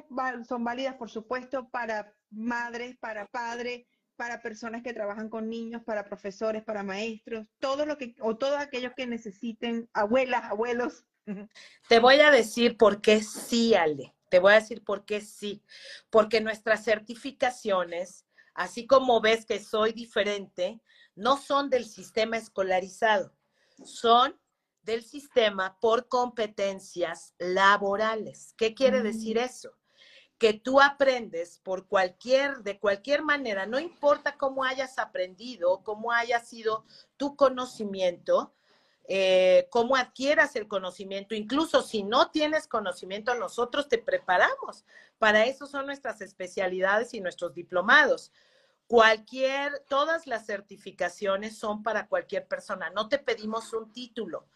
[0.46, 6.04] son válidas, por supuesto, para madres, para padres, para personas que trabajan con niños, para
[6.04, 11.04] profesores, para maestros, todo lo que, o todos aquellos que necesiten, abuelas, abuelos.
[11.88, 14.14] Te voy a decir por qué sí, Ale.
[14.28, 15.62] Te voy a decir por qué sí.
[16.10, 20.80] Porque nuestras certificaciones, así como ves que soy diferente,
[21.14, 23.32] no son del sistema escolarizado
[23.84, 24.38] son
[24.82, 28.54] del sistema por competencias laborales.
[28.56, 29.72] ¿Qué quiere decir eso?
[30.38, 36.40] Que tú aprendes por cualquier, de cualquier manera, no importa cómo hayas aprendido, cómo haya
[36.40, 38.54] sido tu conocimiento,
[39.06, 44.84] eh, cómo adquieras el conocimiento, incluso si no tienes conocimiento, nosotros te preparamos.
[45.18, 48.32] Para eso son nuestras especialidades y nuestros diplomados.
[48.90, 52.90] Cualquier, todas las certificaciones son para cualquier persona.
[52.90, 54.48] No te pedimos un título.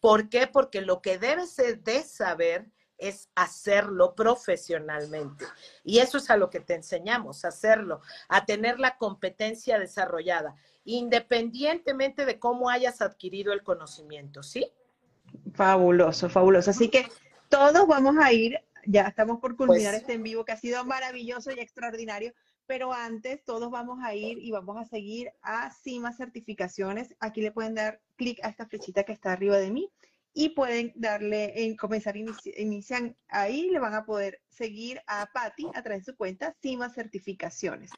[0.00, 0.46] ¿Por qué?
[0.46, 5.44] Porque lo que debes de saber es hacerlo profesionalmente.
[5.84, 12.24] Y eso es a lo que te enseñamos, hacerlo, a tener la competencia desarrollada, independientemente
[12.24, 14.72] de cómo hayas adquirido el conocimiento, ¿sí?
[15.52, 16.70] Fabuloso, fabuloso.
[16.70, 17.06] Así que
[17.50, 20.82] todos vamos a ir, ya estamos por culminar pues, este en vivo que ha sido
[20.86, 22.32] maravilloso y extraordinario
[22.66, 27.14] pero antes todos vamos a ir y vamos a seguir a CIMA Certificaciones.
[27.20, 29.90] Aquí le pueden dar clic a esta flechita que está arriba de mí
[30.34, 35.66] y pueden darle en comenzar, inici inician ahí, le van a poder seguir a Patti
[35.74, 37.90] a través de su cuenta CIMA Certificaciones.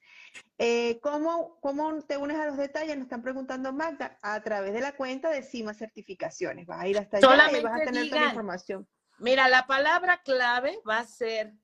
[0.59, 2.97] Eh, ¿cómo, ¿Cómo te unes a los detalles?
[2.97, 6.67] Nos están preguntando Magda, a través de la cuenta de CIMA Certificaciones.
[6.67, 8.89] Vas a ir hasta allá y vas a tener digan, toda la información.
[9.19, 11.55] Mira, la palabra clave va a ser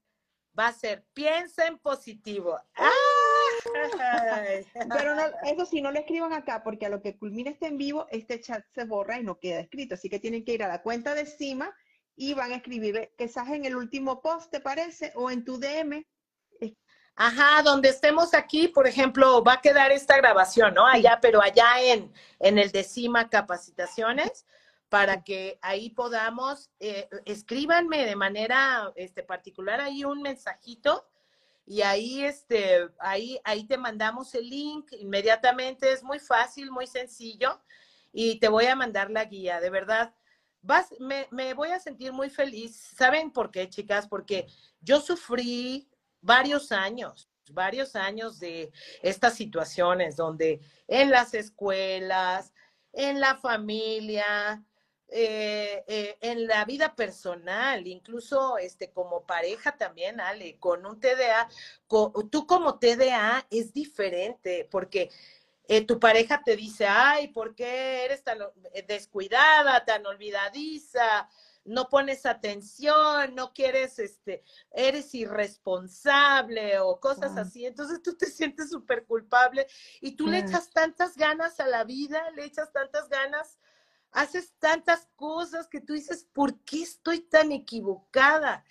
[0.59, 2.59] va a ser piensa en positivo.
[2.77, 2.91] ¡Ah!
[4.97, 7.79] Pero no, eso sí, no lo escriban acá, porque a lo que culmina este en
[7.79, 9.95] vivo, este chat se borra y no queda escrito.
[9.95, 11.75] Así que tienen que ir a la cuenta de CIMA
[12.17, 15.13] y van a escribir, quizás en el último post, ¿te parece?
[15.15, 16.05] O en tu DM.
[17.17, 20.87] Ajá, donde estemos aquí, por ejemplo, va a quedar esta grabación, ¿no?
[20.87, 24.47] Allá, pero allá en, en el de CIMA Capacitaciones
[24.91, 31.09] para que ahí podamos, eh, escríbanme de manera este, particular ahí un mensajito
[31.65, 37.63] y ahí, este, ahí, ahí te mandamos el link inmediatamente, es muy fácil, muy sencillo
[38.13, 40.13] y te voy a mandar la guía, de verdad.
[40.61, 42.77] Vas, me, me voy a sentir muy feliz.
[42.97, 44.09] ¿Saben por qué, chicas?
[44.09, 44.49] Porque
[44.81, 45.89] yo sufrí
[46.21, 48.73] varios años, varios años de
[49.03, 52.53] estas situaciones donde en las escuelas,
[52.93, 54.65] en la familia,
[55.13, 61.49] eh, eh, en la vida personal, incluso este, como pareja también, Ale, con un TDA,
[62.31, 65.11] tú como TDA es diferente porque
[65.67, 68.39] eh, tu pareja te dice, ay, ¿por qué eres tan
[68.87, 71.29] descuidada, tan olvidadiza?
[71.65, 77.67] No pones atención, no quieres, este, eres irresponsable o cosas así.
[77.67, 79.67] Entonces tú te sientes súper culpable
[80.01, 83.59] y tú le echas tantas ganas a la vida, le echas tantas ganas
[84.13, 88.65] haces tantas cosas que tú dices, ¿por qué estoy tan equivocada?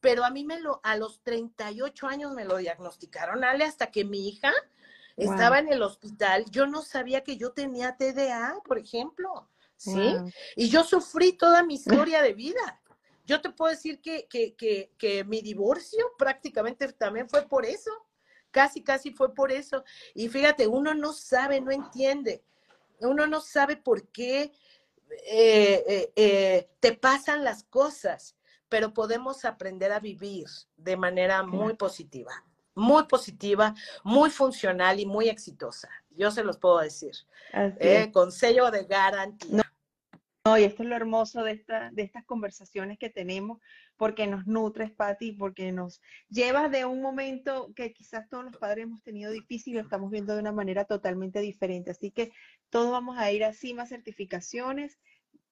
[0.00, 4.04] Pero a mí me lo, a los 38 años me lo diagnosticaron, Ale, hasta que
[4.04, 4.52] mi hija
[5.16, 6.44] estaba en el hospital.
[6.50, 10.14] Yo no sabía que yo tenía TDA, por ejemplo, ¿sí?
[10.56, 11.74] Y yo sufrí toda mi
[12.06, 12.80] historia de vida.
[13.24, 17.90] Yo te puedo decir que, que, que, que mi divorcio prácticamente también fue por eso.
[18.50, 19.84] Casi, casi fue por eso.
[20.14, 22.44] Y fíjate, uno no sabe, no entiende.
[23.00, 24.52] Uno no sabe por qué
[25.26, 28.36] eh, eh, eh, te pasan las cosas,
[28.68, 30.46] pero podemos aprender a vivir
[30.76, 32.44] de manera muy positiva,
[32.74, 35.88] muy positiva, muy funcional y muy exitosa.
[36.10, 37.12] Yo se los puedo decir.
[38.12, 39.56] con sello de garantía.
[39.56, 39.61] No,
[40.44, 43.60] y esto es lo hermoso de, esta, de estas conversaciones que tenemos,
[43.96, 48.84] porque nos nutres, Patti, porque nos llevas de un momento que quizás todos los padres
[48.84, 51.92] hemos tenido difícil y lo estamos viendo de una manera totalmente diferente.
[51.92, 52.32] Así que
[52.70, 54.98] todos vamos a ir así, más certificaciones,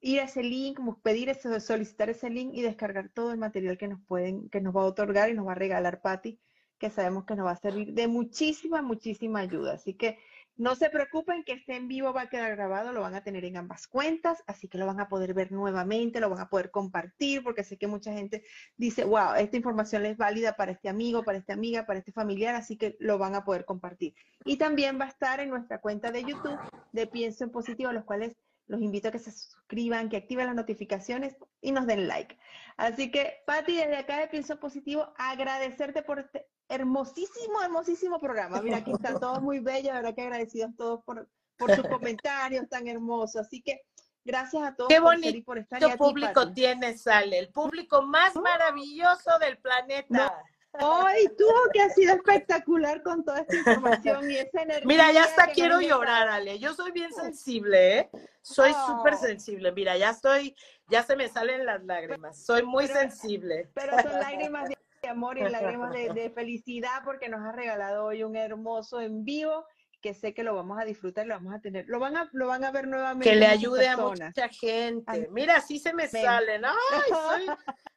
[0.01, 3.87] ir a ese link, pedir eso, solicitar ese link y descargar todo el material que
[3.87, 6.41] nos pueden, que nos va a otorgar y nos va a regalar Patti,
[6.79, 9.75] que sabemos que nos va a servir de muchísima, muchísima ayuda.
[9.75, 10.19] Así que
[10.61, 13.47] no se preocupen que este en vivo va a quedar grabado, lo van a tener
[13.47, 16.71] en ambas cuentas, así que lo van a poder ver nuevamente, lo van a poder
[16.71, 18.45] compartir, porque sé que mucha gente
[18.77, 22.55] dice, wow, esta información es válida para este amigo, para esta amiga, para este familiar,
[22.55, 24.15] así que lo van a poder compartir.
[24.45, 26.59] Y también va a estar en nuestra cuenta de YouTube
[26.93, 28.37] de Pienso en Positivo, los cuales
[28.71, 32.39] los invito a que se suscriban, que activen las notificaciones y nos den like.
[32.77, 38.63] Así que, Patti, desde acá de Pienso Positivo, agradecerte por este hermosísimo, hermosísimo programa.
[38.63, 42.87] Mira, aquí están todos muy bellos, verdad que agradecidos todos por, por sus comentarios tan
[42.87, 43.45] hermosos.
[43.45, 43.83] Así que
[44.25, 49.37] gracias a todos Qué bonito por, estar aquí, público tienes, Sale, el público más maravilloso
[49.41, 50.33] del planeta.
[50.73, 54.87] Ay, tú que ha sido espectacular con toda esta información y esa energía.
[54.87, 56.59] Mira, ya hasta quiero llorar, Ale.
[56.59, 58.11] Yo soy bien sensible, ¿eh?
[58.41, 59.73] Soy súper sensible.
[59.73, 60.55] Mira, ya estoy,
[60.89, 62.45] ya se me salen las lágrimas.
[62.45, 63.71] Soy muy sensible.
[63.75, 68.23] Pero son lágrimas de amor y lágrimas de, de, felicidad porque nos ha regalado hoy
[68.23, 69.67] un hermoso en vivo
[70.01, 71.87] que sé que lo vamos a disfrutar y lo vamos a tener.
[71.89, 73.29] Lo van a, lo van a ver nuevamente.
[73.29, 75.29] Que le ayude a mucha gente.
[75.31, 76.65] Mira, así se me salen.
[76.65, 76.75] Ay
[77.09, 77.47] soy,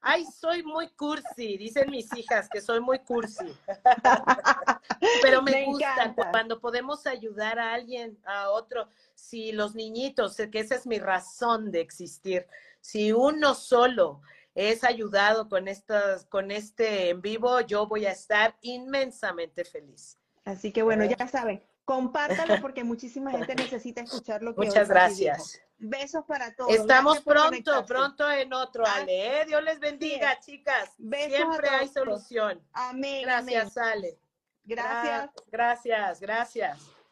[0.01, 1.57] ay, soy muy cursi.
[1.57, 3.45] Dicen mis hijas que soy muy cursi.
[5.21, 8.87] Pero me, gusta cuando podemos ayudar a alguien, a otro.
[9.15, 12.47] Si los niñitos, que esa es mi razón de existir.
[12.81, 14.21] Si uno solo
[14.55, 20.17] es ayudado con, estas, con este en vivo, yo voy a estar inmensamente feliz.
[20.45, 25.61] Así que bueno, ya saben, compártalo porque muchísima gente necesita escuchar lo que Muchas gracias.
[25.77, 26.73] Besos para todos.
[26.73, 29.41] Estamos pronto, pronto en otro, ah, Ale.
[29.41, 29.45] ¿eh?
[29.45, 30.91] Dios les bendiga, chicas.
[30.97, 32.61] Siempre hay solución.
[32.71, 33.23] Amén.
[33.23, 34.17] Gracias, Ale.
[34.63, 35.29] Gracias.
[35.51, 37.02] Gracias, gracias.